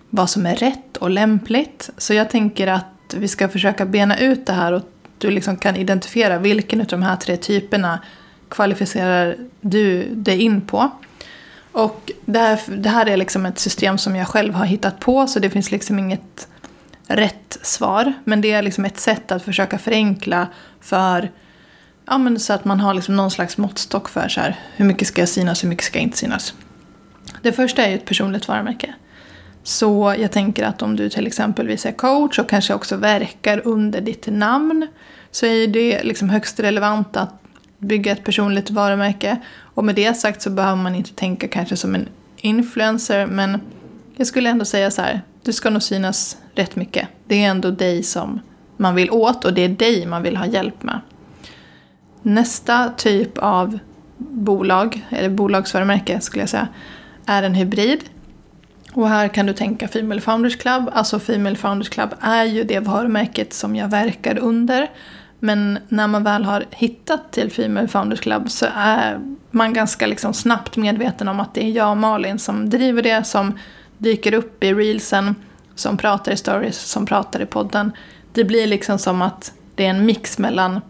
vad 0.09 0.29
som 0.29 0.45
är 0.45 0.55
rätt 0.55 0.97
och 0.97 1.09
lämpligt. 1.09 1.89
Så 1.97 2.13
jag 2.13 2.29
tänker 2.29 2.67
att 2.67 3.15
vi 3.17 3.27
ska 3.27 3.49
försöka 3.49 3.85
bena 3.85 4.19
ut 4.19 4.45
det 4.45 4.53
här 4.53 4.71
och 4.71 4.83
du 5.17 5.31
liksom 5.31 5.57
kan 5.57 5.75
identifiera 5.75 6.37
vilken 6.37 6.81
av 6.81 6.87
de 6.87 7.03
här 7.03 7.15
tre 7.15 7.37
typerna 7.37 7.99
kvalificerar 8.49 9.35
du 9.61 10.15
dig 10.15 10.41
in 10.41 10.61
på. 10.61 10.91
Och 11.77 12.11
det 12.25 12.39
här, 12.39 12.59
det 12.67 12.89
här 12.89 13.09
är 13.09 13.17
liksom 13.17 13.45
ett 13.45 13.59
system 13.59 13.97
som 13.97 14.15
jag 14.15 14.27
själv 14.27 14.53
har 14.53 14.65
hittat 14.65 14.99
på 14.99 15.27
så 15.27 15.39
det 15.39 15.49
finns 15.49 15.71
liksom 15.71 15.99
inget 15.99 16.47
rätt 17.07 17.57
svar. 17.61 18.13
Men 18.23 18.41
det 18.41 18.51
är 18.51 18.61
liksom 18.61 18.85
ett 18.85 18.99
sätt 18.99 19.31
att 19.31 19.43
försöka 19.43 19.77
förenkla 19.77 20.47
för 20.81 21.31
ja, 22.05 22.17
men 22.17 22.39
så 22.39 22.53
att 22.53 22.65
man 22.65 22.79
har 22.79 22.93
liksom 22.93 23.15
någon 23.15 23.31
slags 23.31 23.57
måttstock 23.57 24.09
för 24.09 24.27
så 24.27 24.41
här, 24.41 24.59
hur 24.75 24.85
mycket 24.85 25.07
ska 25.07 25.21
jag 25.21 25.29
synas, 25.29 25.63
hur 25.63 25.69
mycket 25.69 25.85
ska 25.85 25.99
jag 25.99 26.03
inte 26.03 26.17
synas. 26.17 26.53
Det 27.41 27.51
första 27.51 27.85
är 27.85 27.89
ju 27.89 27.95
ett 27.95 28.05
personligt 28.05 28.47
varumärke. 28.47 28.93
Så 29.63 30.15
jag 30.19 30.31
tänker 30.31 30.63
att 30.65 30.81
om 30.81 30.95
du 30.95 31.09
till 31.09 31.27
exempel 31.27 31.69
är 31.69 31.97
coach 31.97 32.39
och 32.39 32.49
kanske 32.49 32.73
också 32.73 32.95
verkar 32.95 33.61
under 33.67 34.01
ditt 34.01 34.27
namn 34.27 34.87
så 35.31 35.45
är 35.45 35.67
det 35.67 36.03
liksom 36.03 36.29
högst 36.29 36.59
relevant 36.59 37.17
att 37.17 37.41
bygga 37.79 38.11
ett 38.11 38.23
personligt 38.23 38.69
varumärke. 38.69 39.37
Och 39.59 39.85
med 39.85 39.95
det 39.95 40.13
sagt 40.13 40.41
så 40.41 40.49
behöver 40.49 40.75
man 40.75 40.95
inte 40.95 41.13
tänka 41.13 41.47
kanske 41.47 41.77
som 41.77 41.95
en 41.95 42.07
influencer 42.37 43.25
men 43.25 43.61
jag 44.15 44.27
skulle 44.27 44.49
ändå 44.49 44.65
säga 44.65 44.91
så 44.91 45.01
här, 45.01 45.21
du 45.43 45.53
ska 45.53 45.69
nog 45.69 45.83
synas 45.83 46.37
rätt 46.55 46.75
mycket. 46.75 47.07
Det 47.27 47.43
är 47.43 47.49
ändå 47.49 47.71
dig 47.71 48.03
som 48.03 48.39
man 48.77 48.95
vill 48.95 49.11
åt 49.11 49.45
och 49.45 49.53
det 49.53 49.61
är 49.61 49.69
dig 49.69 50.05
man 50.05 50.23
vill 50.23 50.37
ha 50.37 50.45
hjälp 50.45 50.83
med. 50.83 50.99
Nästa 52.21 52.89
typ 52.97 53.37
av 53.37 53.79
bolag, 54.17 55.05
eller 55.09 55.29
bolagsvarumärke 55.29 56.21
skulle 56.21 56.41
jag 56.41 56.49
säga, 56.49 56.67
är 57.25 57.43
en 57.43 57.55
hybrid. 57.55 58.03
Och 58.93 59.09
här 59.09 59.27
kan 59.27 59.45
du 59.45 59.53
tänka 59.53 59.87
Female 59.87 60.21
Founders 60.21 60.55
Club. 60.55 60.89
Alltså 60.93 61.19
Female 61.19 61.55
Founders 61.55 61.89
Club 61.89 62.09
är 62.21 62.43
ju 62.43 62.63
det 62.63 62.79
varumärket 62.79 63.53
som 63.53 63.75
jag 63.75 63.87
verkar 63.87 64.37
under. 64.37 64.89
Men 65.39 65.79
när 65.89 66.07
man 66.07 66.23
väl 66.23 66.43
har 66.43 66.65
hittat 66.71 67.31
till 67.31 67.51
Female 67.51 67.87
Founders 67.87 68.19
Club 68.19 68.51
så 68.51 68.65
är 68.75 69.19
man 69.51 69.73
ganska 69.73 70.07
liksom 70.07 70.33
snabbt 70.33 70.77
medveten 70.77 71.27
om 71.27 71.39
att 71.39 71.53
det 71.53 71.63
är 71.63 71.69
jag 71.69 71.89
och 71.89 71.97
Malin 71.97 72.39
som 72.39 72.69
driver 72.69 73.01
det, 73.01 73.23
som 73.23 73.59
dyker 73.97 74.33
upp 74.33 74.63
i 74.63 74.73
reelsen, 74.73 75.35
som 75.75 75.97
pratar 75.97 76.31
i 76.31 76.37
stories, 76.37 76.79
som 76.79 77.05
pratar 77.05 77.41
i 77.41 77.45
podden. 77.45 77.91
Det 78.33 78.43
blir 78.43 78.67
liksom 78.67 78.99
som 78.99 79.21
att 79.21 79.53
det 79.75 79.85
är 79.85 79.89
en 79.89 80.05
mix 80.05 80.37
mellan 80.37 80.81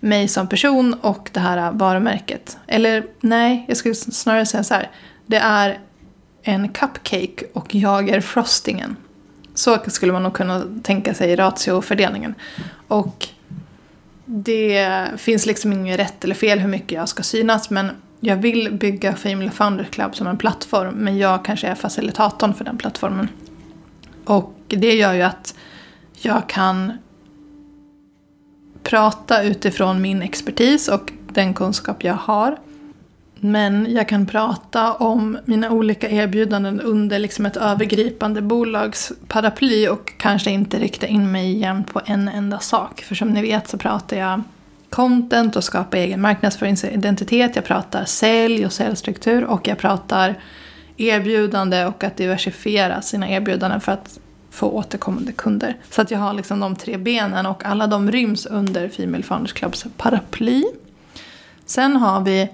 mig 0.00 0.28
som 0.28 0.46
person 0.46 0.94
och 0.94 1.30
det 1.32 1.40
här 1.40 1.72
varumärket. 1.72 2.58
Eller 2.66 3.06
nej, 3.20 3.64
jag 3.68 3.76
skulle 3.76 3.94
snarare 3.94 4.46
säga 4.46 4.64
så 4.64 4.74
här. 4.74 4.90
Det 5.26 5.36
är 5.36 5.78
en 6.42 6.68
cupcake 6.68 7.44
och 7.52 7.74
jag 7.74 8.08
är 8.08 8.20
frostingen. 8.20 8.96
Så 9.54 9.78
skulle 9.86 10.12
man 10.12 10.22
nog 10.22 10.34
kunna 10.34 10.62
tänka 10.82 11.14
sig 11.14 11.36
ratiofördelningen. 11.36 12.34
Och 12.88 13.28
det 14.30 15.06
finns 15.16 15.46
liksom 15.46 15.72
inget 15.72 15.98
rätt 15.98 16.24
eller 16.24 16.34
fel 16.34 16.58
hur 16.58 16.68
mycket 16.68 16.92
jag 16.92 17.08
ska 17.08 17.22
synas 17.22 17.70
men 17.70 17.90
jag 18.20 18.36
vill 18.36 18.72
bygga 18.72 19.16
Female 19.16 19.50
Founders 19.50 19.88
Club 19.90 20.16
som 20.16 20.26
en 20.26 20.38
plattform 20.38 20.94
men 20.94 21.18
jag 21.18 21.44
kanske 21.44 21.66
är 21.66 21.74
facilitatorn 21.74 22.54
för 22.54 22.64
den 22.64 22.78
plattformen. 22.78 23.28
Och 24.24 24.54
det 24.68 24.94
gör 24.94 25.12
ju 25.12 25.22
att 25.22 25.54
jag 26.12 26.48
kan 26.48 26.92
prata 28.82 29.42
utifrån 29.42 30.00
min 30.00 30.22
expertis 30.22 30.88
och 30.88 31.12
den 31.32 31.54
kunskap 31.54 32.04
jag 32.04 32.14
har. 32.14 32.58
Men 33.40 33.86
jag 33.90 34.08
kan 34.08 34.26
prata 34.26 34.94
om 34.94 35.38
mina 35.44 35.70
olika 35.70 36.10
erbjudanden 36.10 36.80
under 36.80 37.18
liksom 37.18 37.46
ett 37.46 37.56
övergripande 37.56 38.42
bolagsparaply 38.42 39.88
och 39.88 40.12
kanske 40.18 40.50
inte 40.50 40.78
rikta 40.78 41.06
in 41.06 41.32
mig 41.32 41.52
igen 41.52 41.84
på 41.84 42.00
en 42.06 42.28
enda 42.28 42.58
sak. 42.58 43.00
För 43.00 43.14
som 43.14 43.30
ni 43.30 43.42
vet 43.42 43.68
så 43.68 43.78
pratar 43.78 44.16
jag 44.16 44.42
content 44.90 45.56
och 45.56 45.64
skapa 45.64 45.96
egen 45.96 46.20
marknadsföringsidentitet. 46.20 47.56
Jag 47.56 47.64
pratar 47.64 48.04
sälj 48.04 48.66
och 48.66 48.72
säljstruktur 48.72 49.44
och 49.44 49.68
jag 49.68 49.78
pratar 49.78 50.34
erbjudande 50.96 51.84
och 51.84 52.04
att 52.04 52.16
diversifiera 52.16 53.02
sina 53.02 53.30
erbjudanden 53.30 53.80
för 53.80 53.92
att 53.92 54.18
få 54.50 54.70
återkommande 54.70 55.32
kunder. 55.32 55.76
Så 55.90 56.02
att 56.02 56.10
jag 56.10 56.18
har 56.18 56.32
liksom 56.32 56.60
de 56.60 56.76
tre 56.76 56.96
benen 56.96 57.46
och 57.46 57.64
alla 57.64 57.86
de 57.86 58.10
ryms 58.10 58.46
under 58.46 58.88
Female 58.88 59.22
Founders 59.22 59.52
Clubs 59.52 59.86
paraply. 59.96 60.64
Sen 61.66 61.96
har 61.96 62.20
vi 62.20 62.48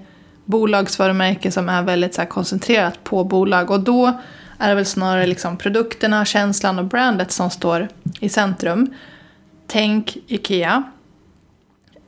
bolagsvarumärke 0.45 1.51
som 1.51 1.69
är 1.69 1.83
väldigt 1.83 2.13
så 2.13 2.25
koncentrerat 2.25 3.03
på 3.03 3.23
bolag 3.23 3.71
och 3.71 3.79
då 3.79 4.19
är 4.57 4.69
det 4.69 4.75
väl 4.75 4.85
snarare 4.85 5.27
liksom 5.27 5.57
produkterna, 5.57 6.25
känslan 6.25 6.79
och 6.79 6.85
brandet 6.85 7.31
som 7.31 7.49
står 7.49 7.87
i 8.19 8.29
centrum. 8.29 8.93
Tänk 9.67 10.17
IKEA. 10.27 10.83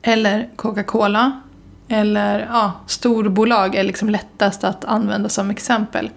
Eller 0.02 0.48
Coca-Cola. 0.56 1.40
Eller 1.88 2.48
ja, 2.50 2.72
storbolag 2.86 3.74
är 3.74 3.84
liksom 3.84 4.10
lättast 4.10 4.64
att 4.64 4.84
använda 4.84 5.28
som 5.28 5.50
exempel. 5.50 6.10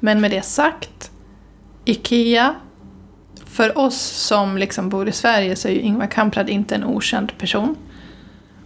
Men 0.00 0.20
med 0.20 0.30
det 0.30 0.42
sagt, 0.42 1.10
IKEA 1.84 2.54
för 3.44 3.78
oss 3.78 4.00
som 4.00 4.58
liksom 4.58 4.88
bor 4.88 5.08
i 5.08 5.12
Sverige 5.12 5.56
så 5.56 5.68
är 5.68 5.72
ju 5.72 5.80
Ingvar 5.80 6.06
Kamprad 6.06 6.48
inte 6.48 6.74
en 6.74 6.84
okänd 6.84 7.38
person. 7.38 7.76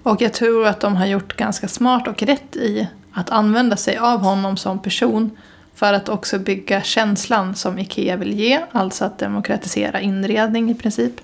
Och 0.04 0.22
jag 0.22 0.32
tror 0.32 0.66
att 0.66 0.80
de 0.80 0.96
har 0.96 1.06
gjort 1.06 1.36
ganska 1.36 1.68
smart 1.68 2.08
och 2.08 2.22
rätt 2.22 2.56
i 2.56 2.88
att 3.12 3.30
använda 3.30 3.76
sig 3.76 3.96
av 3.96 4.20
honom 4.20 4.56
som 4.56 4.78
person 4.78 5.30
för 5.74 5.92
att 5.92 6.08
också 6.08 6.38
bygga 6.38 6.82
känslan 6.82 7.54
som 7.54 7.78
IKEA 7.78 8.16
vill 8.16 8.32
ge, 8.32 8.60
alltså 8.72 9.04
att 9.04 9.18
demokratisera 9.18 10.00
inredning 10.00 10.70
i 10.70 10.74
princip. 10.74 11.20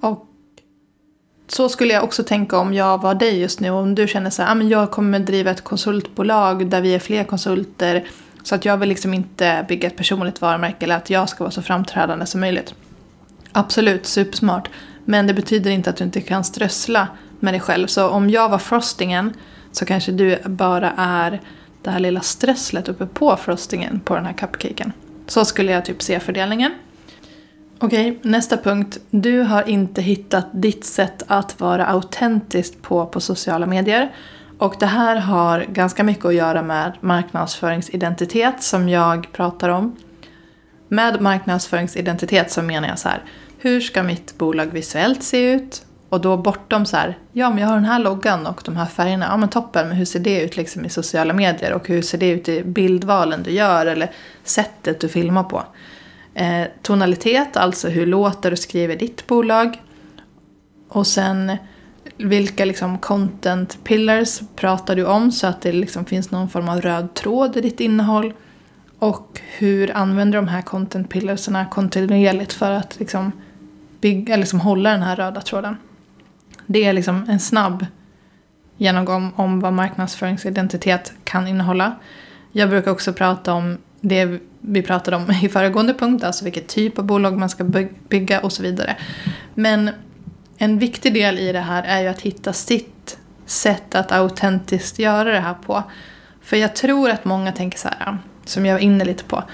Och 0.00 0.26
så 1.48 1.68
skulle 1.68 1.94
jag 1.94 2.04
också 2.04 2.24
tänka 2.24 2.58
om 2.58 2.74
jag 2.74 3.02
var 3.02 3.14
dig 3.14 3.40
just 3.40 3.60
nu, 3.60 3.70
om 3.70 3.94
du 3.94 4.08
känner 4.08 4.30
så 4.30 4.42
här, 4.42 4.56
ah, 4.56 4.62
jag 4.62 4.90
kommer 4.90 5.18
driva 5.18 5.50
ett 5.50 5.64
konsultbolag 5.64 6.70
där 6.70 6.80
vi 6.80 6.94
är 6.94 6.98
fler 6.98 7.24
konsulter, 7.24 8.04
så 8.42 8.54
att 8.54 8.64
jag 8.64 8.76
vill 8.76 8.88
liksom 8.88 9.14
inte 9.14 9.64
bygga 9.68 9.88
ett 9.88 9.96
personligt 9.96 10.40
varumärke 10.40 10.84
eller 10.84 10.96
att 10.96 11.10
jag 11.10 11.28
ska 11.28 11.44
vara 11.44 11.52
så 11.52 11.62
framträdande 11.62 12.26
som 12.26 12.40
möjligt. 12.40 12.74
Absolut, 13.52 14.06
supersmart. 14.06 14.70
Men 15.04 15.26
det 15.26 15.34
betyder 15.34 15.70
inte 15.70 15.90
att 15.90 15.96
du 15.96 16.04
inte 16.04 16.20
kan 16.20 16.44
strössla 16.44 17.08
med 17.40 17.54
dig 17.54 17.60
själv. 17.60 17.86
Så 17.86 18.08
om 18.08 18.30
jag 18.30 18.48
var 18.48 18.58
frostingen 18.58 19.34
så 19.72 19.84
kanske 19.84 20.12
du 20.12 20.38
bara 20.44 20.92
är 20.96 21.40
det 21.82 21.90
här 21.90 22.00
lilla 22.00 22.20
strösslet 22.20 22.88
uppe 22.88 23.06
på 23.06 23.36
frostingen 23.36 24.00
på 24.00 24.14
den 24.14 24.26
här 24.26 24.32
cupcaken. 24.32 24.92
Så 25.26 25.44
skulle 25.44 25.72
jag 25.72 25.84
typ 25.84 26.02
se 26.02 26.20
fördelningen. 26.20 26.74
Okej, 27.78 28.18
nästa 28.22 28.56
punkt. 28.56 28.98
Du 29.10 29.40
har 29.40 29.68
inte 29.68 30.02
hittat 30.02 30.46
ditt 30.52 30.84
sätt 30.84 31.22
att 31.26 31.60
vara 31.60 31.86
autentiskt 31.86 32.82
på 32.82 33.06
på 33.06 33.20
sociala 33.20 33.66
medier. 33.66 34.14
Och 34.58 34.74
det 34.80 34.86
här 34.86 35.16
har 35.16 35.60
ganska 35.60 36.04
mycket 36.04 36.24
att 36.24 36.34
göra 36.34 36.62
med 36.62 36.92
marknadsföringsidentitet 37.00 38.62
som 38.62 38.88
jag 38.88 39.32
pratar 39.32 39.68
om. 39.68 39.96
Med 40.88 41.20
marknadsföringsidentitet 41.20 42.50
så 42.52 42.62
menar 42.62 42.88
jag 42.88 42.98
så 42.98 43.08
här. 43.08 43.24
Hur 43.58 43.80
ska 43.80 44.02
mitt 44.02 44.38
bolag 44.38 44.66
visuellt 44.66 45.22
se 45.22 45.52
ut? 45.52 45.82
Och 46.10 46.20
då 46.20 46.36
bortom 46.36 46.86
så 46.86 46.96
här, 46.96 47.18
ja 47.32 47.50
men 47.50 47.58
jag 47.58 47.68
har 47.68 47.74
den 47.74 47.84
här 47.84 47.98
loggan 47.98 48.46
och 48.46 48.62
de 48.64 48.76
här 48.76 48.86
färgerna, 48.86 49.26
ja 49.30 49.36
men 49.36 49.48
toppen, 49.48 49.88
men 49.88 49.96
hur 49.96 50.04
ser 50.04 50.20
det 50.20 50.40
ut 50.42 50.56
liksom 50.56 50.84
i 50.84 50.88
sociala 50.88 51.34
medier 51.34 51.72
och 51.72 51.88
hur 51.88 52.02
ser 52.02 52.18
det 52.18 52.28
ut 52.28 52.48
i 52.48 52.62
bildvalen 52.62 53.42
du 53.42 53.50
gör 53.50 53.86
eller 53.86 54.10
sättet 54.44 55.00
du 55.00 55.08
filmar 55.08 55.44
på? 55.44 55.62
Eh, 56.34 56.64
tonalitet, 56.82 57.56
alltså 57.56 57.88
hur 57.88 58.06
låter 58.06 58.52
och 58.52 58.58
skriver 58.58 58.96
ditt 58.96 59.26
bolag? 59.26 59.82
Och 60.88 61.06
sen 61.06 61.56
vilka 62.16 62.64
liksom 62.64 62.98
content 62.98 63.78
pillars 63.84 64.40
pratar 64.56 64.96
du 64.96 65.04
om 65.04 65.32
så 65.32 65.46
att 65.46 65.60
det 65.60 65.72
liksom 65.72 66.04
finns 66.04 66.30
någon 66.30 66.48
form 66.48 66.68
av 66.68 66.80
röd 66.80 67.14
tråd 67.14 67.56
i 67.56 67.60
ditt 67.60 67.80
innehåll? 67.80 68.34
Och 68.98 69.40
hur 69.58 69.96
använder 69.96 70.38
de 70.38 70.48
här 70.48 70.62
content 70.62 71.10
pillarsarna 71.10 71.66
kontinuerligt 71.66 72.52
för 72.52 72.70
att 72.70 72.98
liksom 72.98 73.32
bygga, 74.00 74.36
liksom 74.36 74.60
hålla 74.60 74.90
den 74.90 75.02
här 75.02 75.16
röda 75.16 75.40
tråden? 75.40 75.76
Det 76.72 76.84
är 76.84 76.92
liksom 76.92 77.26
en 77.28 77.40
snabb 77.40 77.86
genomgång 78.76 79.32
om 79.36 79.60
vad 79.60 79.72
marknadsföringsidentitet 79.72 81.12
kan 81.24 81.48
innehålla. 81.48 81.96
Jag 82.52 82.68
brukar 82.68 82.90
också 82.90 83.12
prata 83.12 83.52
om 83.52 83.78
det 84.00 84.40
vi 84.60 84.82
pratade 84.82 85.16
om 85.16 85.30
i 85.42 85.48
föregående 85.48 85.94
punkt, 85.94 86.24
alltså 86.24 86.44
vilket 86.44 86.68
typ 86.68 86.98
av 86.98 87.04
bolag 87.04 87.38
man 87.38 87.50
ska 87.50 87.64
bygga 88.08 88.40
och 88.40 88.52
så 88.52 88.62
vidare. 88.62 88.96
Men 89.54 89.90
en 90.58 90.78
viktig 90.78 91.14
del 91.14 91.38
i 91.38 91.52
det 91.52 91.60
här 91.60 91.82
är 91.82 92.00
ju 92.00 92.08
att 92.08 92.20
hitta 92.20 92.52
sitt 92.52 93.18
sätt 93.46 93.94
att 93.94 94.12
autentiskt 94.12 94.98
göra 94.98 95.32
det 95.32 95.40
här 95.40 95.54
på. 95.54 95.82
För 96.42 96.56
jag 96.56 96.76
tror 96.76 97.10
att 97.10 97.24
många 97.24 97.52
tänker 97.52 97.78
så 97.78 97.88
här, 97.88 98.18
som 98.44 98.66
jag 98.66 98.74
var 98.74 98.80
inne 98.80 99.04
lite 99.04 99.24
på. 99.24 99.44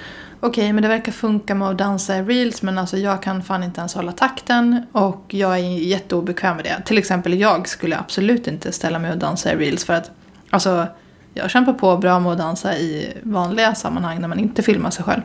Okej, 0.40 0.48
okay, 0.48 0.72
men 0.72 0.82
det 0.82 0.88
verkar 0.88 1.12
funka 1.12 1.54
med 1.54 1.68
att 1.68 1.78
dansa 1.78 2.16
i 2.16 2.22
reels 2.22 2.62
men 2.62 2.78
alltså 2.78 2.96
jag 2.96 3.22
kan 3.22 3.42
fan 3.42 3.62
inte 3.62 3.80
ens 3.80 3.94
hålla 3.94 4.12
takten 4.12 4.86
och 4.92 5.24
jag 5.28 5.58
är 5.58 5.62
jätteobekväm 5.62 6.56
med 6.56 6.64
det. 6.64 6.82
Till 6.84 6.98
exempel 6.98 7.40
jag 7.40 7.68
skulle 7.68 7.98
absolut 7.98 8.46
inte 8.46 8.72
ställa 8.72 8.98
mig 8.98 9.10
och 9.10 9.18
dansa 9.18 9.52
i 9.52 9.56
reels 9.56 9.84
för 9.84 9.92
att 9.92 10.10
alltså 10.50 10.86
jag 11.34 11.50
kämpar 11.50 11.72
på 11.72 11.96
bra 11.96 12.20
med 12.20 12.32
att 12.32 12.38
dansa 12.38 12.76
i 12.76 13.12
vanliga 13.22 13.74
sammanhang 13.74 14.20
när 14.20 14.28
man 14.28 14.38
inte 14.38 14.62
filmar 14.62 14.90
sig 14.90 15.04
själv. 15.04 15.22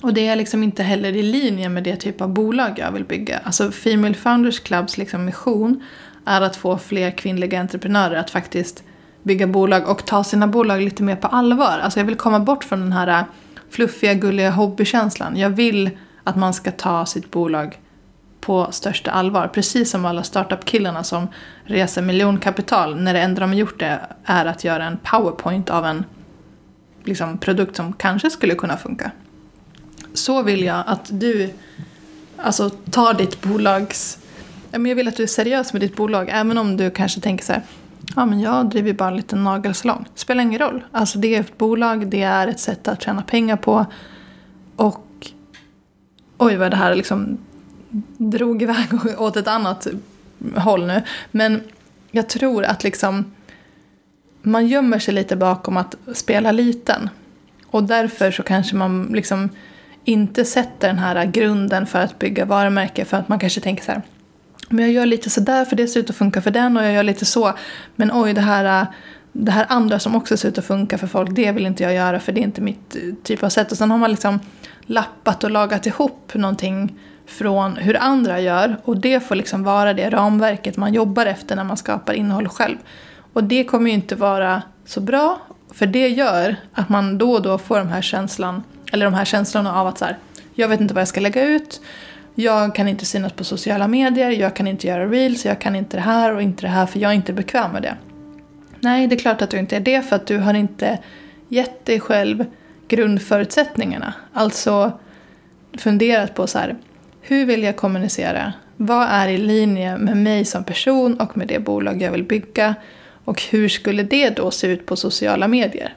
Och 0.00 0.14
det 0.14 0.26
är 0.26 0.36
liksom 0.36 0.62
inte 0.62 0.82
heller 0.82 1.16
i 1.16 1.22
linje 1.22 1.68
med 1.68 1.84
det 1.84 1.96
typ 1.96 2.20
av 2.20 2.28
bolag 2.28 2.72
jag 2.76 2.92
vill 2.92 3.04
bygga. 3.04 3.40
Alltså 3.44 3.70
Female 3.70 4.14
Founders 4.14 4.60
Clubs 4.60 4.98
liksom 4.98 5.24
mission 5.24 5.82
är 6.24 6.40
att 6.40 6.56
få 6.56 6.78
fler 6.78 7.10
kvinnliga 7.10 7.60
entreprenörer 7.60 8.16
att 8.16 8.30
faktiskt 8.30 8.82
bygga 9.22 9.46
bolag 9.46 9.88
och 9.88 10.06
ta 10.06 10.24
sina 10.24 10.46
bolag 10.46 10.80
lite 10.80 11.02
mer 11.02 11.16
på 11.16 11.26
allvar. 11.26 11.78
Alltså 11.82 12.00
jag 12.00 12.04
vill 12.04 12.16
komma 12.16 12.40
bort 12.40 12.64
från 12.64 12.80
den 12.80 12.92
här 12.92 13.24
fluffiga, 13.72 14.14
gulliga 14.14 14.50
hobbykänslan. 14.50 15.36
Jag 15.36 15.50
vill 15.50 15.90
att 16.24 16.36
man 16.36 16.54
ska 16.54 16.70
ta 16.72 17.06
sitt 17.06 17.30
bolag 17.30 17.78
på 18.40 18.68
största 18.70 19.10
allvar. 19.10 19.48
Precis 19.48 19.90
som 19.90 20.04
alla 20.04 20.22
startup-killarna 20.22 21.04
som 21.04 21.28
reser 21.64 22.02
miljonkapital. 22.02 23.00
När 23.00 23.14
det 23.14 23.20
enda 23.20 23.40
de 23.40 23.50
har 23.50 23.56
gjort 23.56 23.80
det 23.80 24.00
är 24.24 24.46
att 24.46 24.64
göra 24.64 24.84
en 24.84 24.98
powerpoint 25.02 25.70
av 25.70 25.86
en 25.86 26.04
liksom, 27.04 27.38
produkt 27.38 27.76
som 27.76 27.92
kanske 27.92 28.30
skulle 28.30 28.54
kunna 28.54 28.76
funka. 28.76 29.10
Så 30.14 30.42
vill 30.42 30.62
jag 30.64 30.84
att 30.86 31.08
du 31.20 31.50
alltså, 32.36 32.70
tar 32.70 33.14
ditt 33.14 33.42
bolags... 33.42 34.18
Jag 34.70 34.94
vill 34.94 35.08
att 35.08 35.16
du 35.16 35.22
är 35.22 35.26
seriös 35.26 35.72
med 35.72 35.82
ditt 35.82 35.96
bolag. 35.96 36.28
Även 36.32 36.58
om 36.58 36.76
du 36.76 36.90
kanske 36.90 37.20
tänker 37.20 37.44
så 37.44 37.52
här. 37.52 37.62
Ja, 38.16 38.26
men 38.26 38.40
jag 38.40 38.70
driver 38.70 38.92
bara 38.92 39.08
en 39.08 39.16
liten 39.16 39.44
nagelsalong. 39.44 40.06
Spelar 40.14 40.42
ingen 40.42 40.58
roll. 40.58 40.84
Alltså 40.92 41.18
det 41.18 41.34
är 41.34 41.40
ett 41.40 41.58
bolag, 41.58 42.06
det 42.06 42.22
är 42.22 42.48
ett 42.48 42.60
sätt 42.60 42.88
att 42.88 43.02
tjäna 43.02 43.22
pengar 43.22 43.56
på. 43.56 43.86
Och 44.76 45.30
oj 46.38 46.56
vad 46.56 46.70
det 46.70 46.76
här 46.76 46.94
liksom 46.94 47.38
drog 48.16 48.62
iväg 48.62 48.88
åt 49.18 49.36
ett 49.36 49.48
annat 49.48 49.86
håll 50.56 50.86
nu. 50.86 51.02
Men 51.30 51.62
jag 52.10 52.28
tror 52.28 52.64
att 52.64 52.84
liksom 52.84 53.32
man 54.42 54.66
gömmer 54.66 54.98
sig 54.98 55.14
lite 55.14 55.36
bakom 55.36 55.76
att 55.76 55.96
spela 56.14 56.52
liten. 56.52 57.10
Och 57.66 57.82
därför 57.82 58.30
så 58.30 58.42
kanske 58.42 58.76
man 58.76 59.04
liksom 59.12 59.48
inte 60.04 60.44
sätter 60.44 60.88
den 60.88 60.98
här 60.98 61.24
grunden 61.24 61.86
för 61.86 61.98
att 61.98 62.18
bygga 62.18 62.44
varumärke 62.44 63.04
för 63.04 63.16
att 63.16 63.28
man 63.28 63.38
kanske 63.38 63.60
tänker 63.60 63.84
så 63.84 63.92
här. 63.92 64.02
Men 64.72 64.84
jag 64.84 64.92
gör 64.94 65.06
lite 65.06 65.30
sådär 65.30 65.64
för 65.64 65.76
det 65.76 65.86
ser 65.86 66.00
ut 66.00 66.10
att 66.10 66.16
funka 66.16 66.42
för 66.42 66.50
den 66.50 66.76
och 66.76 66.84
jag 66.84 66.92
gör 66.92 67.02
lite 67.02 67.24
så. 67.24 67.52
Men 67.96 68.10
oj, 68.12 68.32
det 68.32 68.40
här, 68.40 68.80
äh, 68.80 68.86
det 69.32 69.52
här 69.52 69.66
andra 69.68 69.98
som 69.98 70.16
också 70.16 70.36
ser 70.36 70.48
ut 70.48 70.58
att 70.58 70.64
funka 70.64 70.98
för 70.98 71.06
folk, 71.06 71.30
det 71.30 71.52
vill 71.52 71.66
inte 71.66 71.82
jag 71.82 71.94
göra 71.94 72.20
för 72.20 72.32
det 72.32 72.40
är 72.40 72.42
inte 72.42 72.60
mitt 72.60 72.96
äh, 72.96 73.00
typ 73.22 73.42
av 73.42 73.48
sätt. 73.48 73.72
Och 73.72 73.78
sen 73.78 73.90
har 73.90 73.98
man 73.98 74.10
liksom 74.10 74.40
lappat 74.82 75.44
och 75.44 75.50
lagat 75.50 75.86
ihop 75.86 76.34
någonting 76.34 76.98
från 77.26 77.76
hur 77.76 77.96
andra 78.02 78.40
gör 78.40 78.76
och 78.84 78.96
det 78.96 79.20
får 79.20 79.34
liksom 79.34 79.62
vara 79.62 79.94
det 79.94 80.10
ramverket 80.10 80.76
man 80.76 80.94
jobbar 80.94 81.26
efter 81.26 81.56
när 81.56 81.64
man 81.64 81.76
skapar 81.76 82.12
innehåll 82.12 82.48
själv. 82.48 82.76
Och 83.32 83.44
det 83.44 83.64
kommer 83.64 83.90
ju 83.90 83.94
inte 83.94 84.14
vara 84.14 84.62
så 84.84 85.00
bra 85.00 85.40
för 85.74 85.86
det 85.86 86.08
gör 86.08 86.56
att 86.72 86.88
man 86.88 87.18
då 87.18 87.32
och 87.32 87.42
då 87.42 87.58
får 87.58 87.78
de 87.78 87.88
här 87.88 88.02
känslan, 88.02 88.62
eller 88.92 89.04
de 89.04 89.14
här 89.14 89.24
känslorna 89.24 89.80
av 89.80 89.86
att 89.86 89.98
så 89.98 90.04
här, 90.04 90.18
jag 90.54 90.68
vet 90.68 90.80
inte 90.80 90.94
vad 90.94 91.00
jag 91.00 91.08
ska 91.08 91.20
lägga 91.20 91.44
ut, 91.44 91.80
jag 92.34 92.74
kan 92.74 92.88
inte 92.88 93.06
synas 93.06 93.32
på 93.32 93.44
sociala 93.44 93.88
medier, 93.88 94.30
jag 94.30 94.56
kan 94.56 94.66
inte 94.66 94.86
göra 94.86 95.06
reels, 95.06 95.44
jag 95.44 95.60
kan 95.60 95.76
inte 95.76 95.96
det 95.96 96.00
här 96.00 96.34
och 96.34 96.42
inte 96.42 96.62
det 96.62 96.68
här 96.68 96.86
för 96.86 96.98
jag 96.98 97.10
är 97.10 97.14
inte 97.14 97.32
bekväm 97.32 97.72
med 97.72 97.82
det. 97.82 97.96
Nej, 98.80 99.06
det 99.06 99.14
är 99.14 99.18
klart 99.18 99.42
att 99.42 99.50
du 99.50 99.58
inte 99.58 99.76
är 99.76 99.80
det 99.80 100.02
för 100.02 100.16
att 100.16 100.26
du 100.26 100.38
har 100.38 100.54
inte 100.54 100.98
gett 101.48 101.84
dig 101.84 102.00
själv 102.00 102.44
grundförutsättningarna. 102.88 104.14
Alltså 104.32 104.98
funderat 105.78 106.34
på 106.34 106.46
så 106.46 106.58
här, 106.58 106.76
hur 107.20 107.46
vill 107.46 107.62
jag 107.62 107.76
kommunicera? 107.76 108.52
Vad 108.76 109.08
är 109.10 109.28
i 109.28 109.38
linje 109.38 109.98
med 109.98 110.16
mig 110.16 110.44
som 110.44 110.64
person 110.64 111.20
och 111.20 111.36
med 111.36 111.48
det 111.48 111.58
bolag 111.58 112.02
jag 112.02 112.12
vill 112.12 112.24
bygga? 112.24 112.74
Och 113.24 113.42
hur 113.42 113.68
skulle 113.68 114.02
det 114.02 114.30
då 114.30 114.50
se 114.50 114.66
ut 114.66 114.86
på 114.86 114.96
sociala 114.96 115.48
medier? 115.48 115.94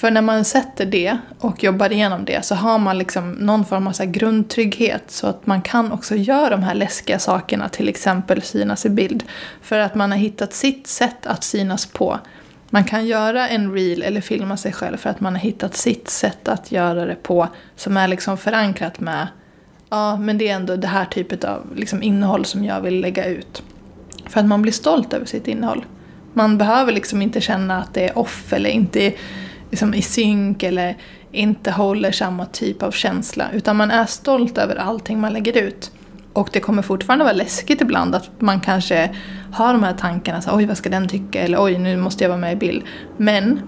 För 0.00 0.10
när 0.10 0.22
man 0.22 0.44
sätter 0.44 0.86
det 0.86 1.18
och 1.38 1.64
jobbar 1.64 1.92
igenom 1.92 2.24
det 2.24 2.44
så 2.44 2.54
har 2.54 2.78
man 2.78 2.98
liksom 2.98 3.32
någon 3.32 3.64
form 3.64 3.86
av 3.86 3.92
så 3.92 4.04
grundtrygghet 4.06 5.10
så 5.10 5.26
att 5.26 5.46
man 5.46 5.62
kan 5.62 5.92
också 5.92 6.16
göra 6.16 6.50
de 6.50 6.62
här 6.62 6.74
läskiga 6.74 7.18
sakerna, 7.18 7.68
till 7.68 7.88
exempel 7.88 8.42
synas 8.42 8.86
i 8.86 8.90
bild. 8.90 9.24
För 9.62 9.78
att 9.78 9.94
man 9.94 10.10
har 10.10 10.18
hittat 10.18 10.52
sitt 10.52 10.86
sätt 10.86 11.26
att 11.26 11.44
synas 11.44 11.86
på. 11.86 12.18
Man 12.70 12.84
kan 12.84 13.06
göra 13.06 13.48
en 13.48 13.72
reel 13.72 14.02
eller 14.02 14.20
filma 14.20 14.56
sig 14.56 14.72
själv 14.72 14.96
för 14.96 15.10
att 15.10 15.20
man 15.20 15.32
har 15.32 15.40
hittat 15.40 15.76
sitt 15.76 16.08
sätt 16.08 16.48
att 16.48 16.72
göra 16.72 17.04
det 17.04 17.22
på 17.22 17.48
som 17.76 17.96
är 17.96 18.08
liksom 18.08 18.38
förankrat 18.38 19.00
med 19.00 19.28
ja, 19.90 20.16
men 20.16 20.38
det 20.38 20.48
är 20.48 20.54
ändå 20.54 20.76
det 20.76 20.88
här 20.88 21.04
typet 21.04 21.44
av 21.44 21.76
liksom, 21.76 22.02
innehåll 22.02 22.44
som 22.44 22.64
jag 22.64 22.80
vill 22.80 23.00
lägga 23.00 23.24
ut. 23.24 23.62
För 24.26 24.40
att 24.40 24.46
man 24.46 24.62
blir 24.62 24.72
stolt 24.72 25.12
över 25.12 25.26
sitt 25.26 25.48
innehåll. 25.48 25.84
Man 26.32 26.58
behöver 26.58 26.92
liksom 26.92 27.22
inte 27.22 27.40
känna 27.40 27.78
att 27.78 27.94
det 27.94 28.08
är 28.08 28.18
off 28.18 28.52
eller 28.52 28.70
inte 28.70 29.14
liksom, 29.70 29.94
i 29.94 30.02
synk 30.02 30.62
eller 30.62 30.96
inte 31.32 31.70
håller 31.70 32.12
samma 32.12 32.46
typ 32.46 32.82
av 32.82 32.90
känsla. 32.90 33.50
Utan 33.52 33.76
man 33.76 33.90
är 33.90 34.06
stolt 34.06 34.58
över 34.58 34.76
allting 34.76 35.20
man 35.20 35.32
lägger 35.32 35.58
ut. 35.58 35.90
Och 36.32 36.50
det 36.52 36.60
kommer 36.60 36.82
fortfarande 36.82 37.24
vara 37.24 37.34
läskigt 37.34 37.80
ibland 37.80 38.14
att 38.14 38.30
man 38.38 38.60
kanske 38.60 39.16
har 39.52 39.72
de 39.72 39.82
här 39.82 39.94
tankarna, 39.94 40.40
så, 40.40 40.56
oj 40.56 40.66
vad 40.66 40.76
ska 40.76 40.88
den 40.88 41.08
tycka 41.08 41.40
eller 41.40 41.64
oj 41.64 41.78
nu 41.78 41.96
måste 41.96 42.24
jag 42.24 42.28
vara 42.28 42.40
med 42.40 42.52
i 42.52 42.56
bild. 42.56 42.82
Men 43.16 43.60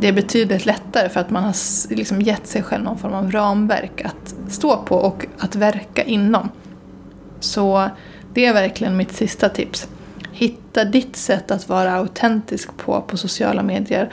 det 0.00 0.08
är 0.08 0.12
betydligt 0.12 0.66
lättare 0.66 1.08
för 1.08 1.20
att 1.20 1.30
man 1.30 1.44
har 1.44 1.54
liksom 1.94 2.20
gett 2.20 2.46
sig 2.46 2.62
själv 2.62 2.84
någon 2.84 2.98
form 2.98 3.12
av 3.12 3.30
ramverk 3.30 4.02
att 4.04 4.34
stå 4.48 4.76
på 4.76 4.96
och 4.96 5.26
att 5.38 5.56
verka 5.56 6.02
inom. 6.02 6.48
Så 7.40 7.90
det 8.34 8.46
är 8.46 8.54
verkligen 8.54 8.96
mitt 8.96 9.12
sista 9.12 9.48
tips. 9.48 9.88
Hitta 10.32 10.84
ditt 10.84 11.16
sätt 11.16 11.50
att 11.50 11.68
vara 11.68 11.92
autentisk 11.92 12.76
på 12.76 13.00
på 13.00 13.16
sociala 13.16 13.62
medier. 13.62 14.12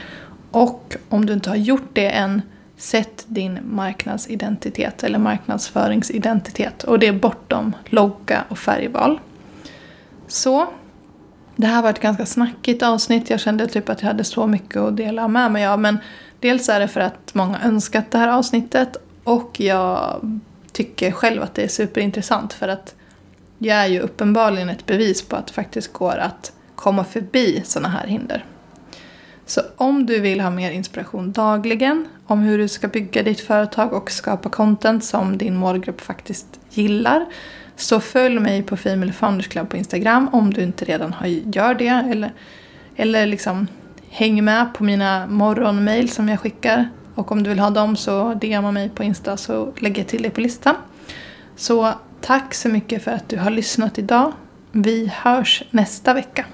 Och 0.51 0.95
om 1.09 1.25
du 1.25 1.33
inte 1.33 1.49
har 1.49 1.57
gjort 1.57 1.89
det 1.93 2.09
än, 2.09 2.41
sätt 2.77 3.25
din 3.27 3.59
marknadsidentitet 3.63 5.03
eller 5.03 5.19
marknadsföringsidentitet. 5.19 6.83
Och 6.83 6.99
det 6.99 7.07
är 7.07 7.13
bortom 7.13 7.75
logga 7.85 8.43
och 8.49 8.57
färgval. 8.57 9.19
Så 10.27 10.67
det 11.55 11.67
här 11.67 11.81
var 11.81 11.89
ett 11.89 12.01
ganska 12.01 12.25
snackigt 12.25 12.83
avsnitt. 12.83 13.29
Jag 13.29 13.39
kände 13.39 13.67
typ 13.67 13.89
att 13.89 14.01
jag 14.01 14.07
hade 14.07 14.23
så 14.23 14.47
mycket 14.47 14.77
att 14.77 14.97
dela 14.97 15.27
med 15.27 15.51
mig 15.51 15.67
av. 15.67 15.79
Men 15.79 15.97
dels 16.39 16.69
är 16.69 16.79
det 16.79 16.87
för 16.87 16.99
att 16.99 17.33
många 17.33 17.59
önskat 17.63 18.11
det 18.11 18.17
här 18.17 18.27
avsnittet 18.27 18.97
och 19.23 19.59
jag 19.59 20.21
tycker 20.71 21.11
själv 21.11 21.41
att 21.41 21.55
det 21.55 21.63
är 21.63 21.67
superintressant 21.67 22.53
för 22.53 22.67
att 22.67 22.95
jag 23.57 23.77
är 23.77 23.87
ju 23.87 23.99
uppenbarligen 23.99 24.69
ett 24.69 24.85
bevis 24.85 25.21
på 25.27 25.35
att 25.35 25.47
det 25.47 25.53
faktiskt 25.53 25.93
går 25.93 26.17
att 26.17 26.53
komma 26.75 27.03
förbi 27.03 27.61
sådana 27.65 27.89
här 27.89 28.07
hinder. 28.07 28.45
Så 29.45 29.61
om 29.75 30.05
du 30.05 30.19
vill 30.19 30.41
ha 30.41 30.49
mer 30.49 30.71
inspiration 30.71 31.31
dagligen 31.31 32.07
om 32.27 32.39
hur 32.39 32.57
du 32.57 32.67
ska 32.67 32.87
bygga 32.87 33.23
ditt 33.23 33.39
företag 33.39 33.93
och 33.93 34.11
skapa 34.11 34.49
content 34.49 35.03
som 35.03 35.37
din 35.37 35.55
målgrupp 35.55 36.01
faktiskt 36.01 36.59
gillar 36.69 37.25
så 37.75 37.99
följ 37.99 38.39
mig 38.39 38.63
på 38.63 38.77
Female 38.77 39.13
Founders 39.13 39.47
Club 39.47 39.69
på 39.69 39.77
Instagram 39.77 40.29
om 40.31 40.53
du 40.53 40.61
inte 40.61 40.85
redan 40.85 41.13
har, 41.13 41.27
gör 41.27 41.73
det. 41.73 41.87
Eller, 41.87 42.33
eller 42.95 43.25
liksom 43.25 43.67
häng 44.09 44.43
med 44.45 44.73
på 44.73 44.83
mina 44.83 45.27
morgonmail 45.27 46.09
som 46.09 46.29
jag 46.29 46.39
skickar. 46.39 46.89
Och 47.15 47.31
om 47.31 47.43
du 47.43 47.49
vill 47.49 47.59
ha 47.59 47.69
dem 47.69 47.95
så 47.95 48.33
DMa 48.33 48.71
mig 48.71 48.89
på 48.89 49.03
Insta 49.03 49.37
så 49.37 49.73
lägger 49.77 50.01
jag 50.01 50.07
till 50.07 50.21
det 50.23 50.29
på 50.29 50.41
listan. 50.41 50.75
Så 51.55 51.93
tack 52.21 52.53
så 52.53 52.69
mycket 52.69 53.03
för 53.03 53.11
att 53.11 53.29
du 53.29 53.37
har 53.37 53.49
lyssnat 53.49 53.99
idag. 53.99 54.31
Vi 54.71 55.11
hörs 55.15 55.63
nästa 55.71 56.13
vecka. 56.13 56.45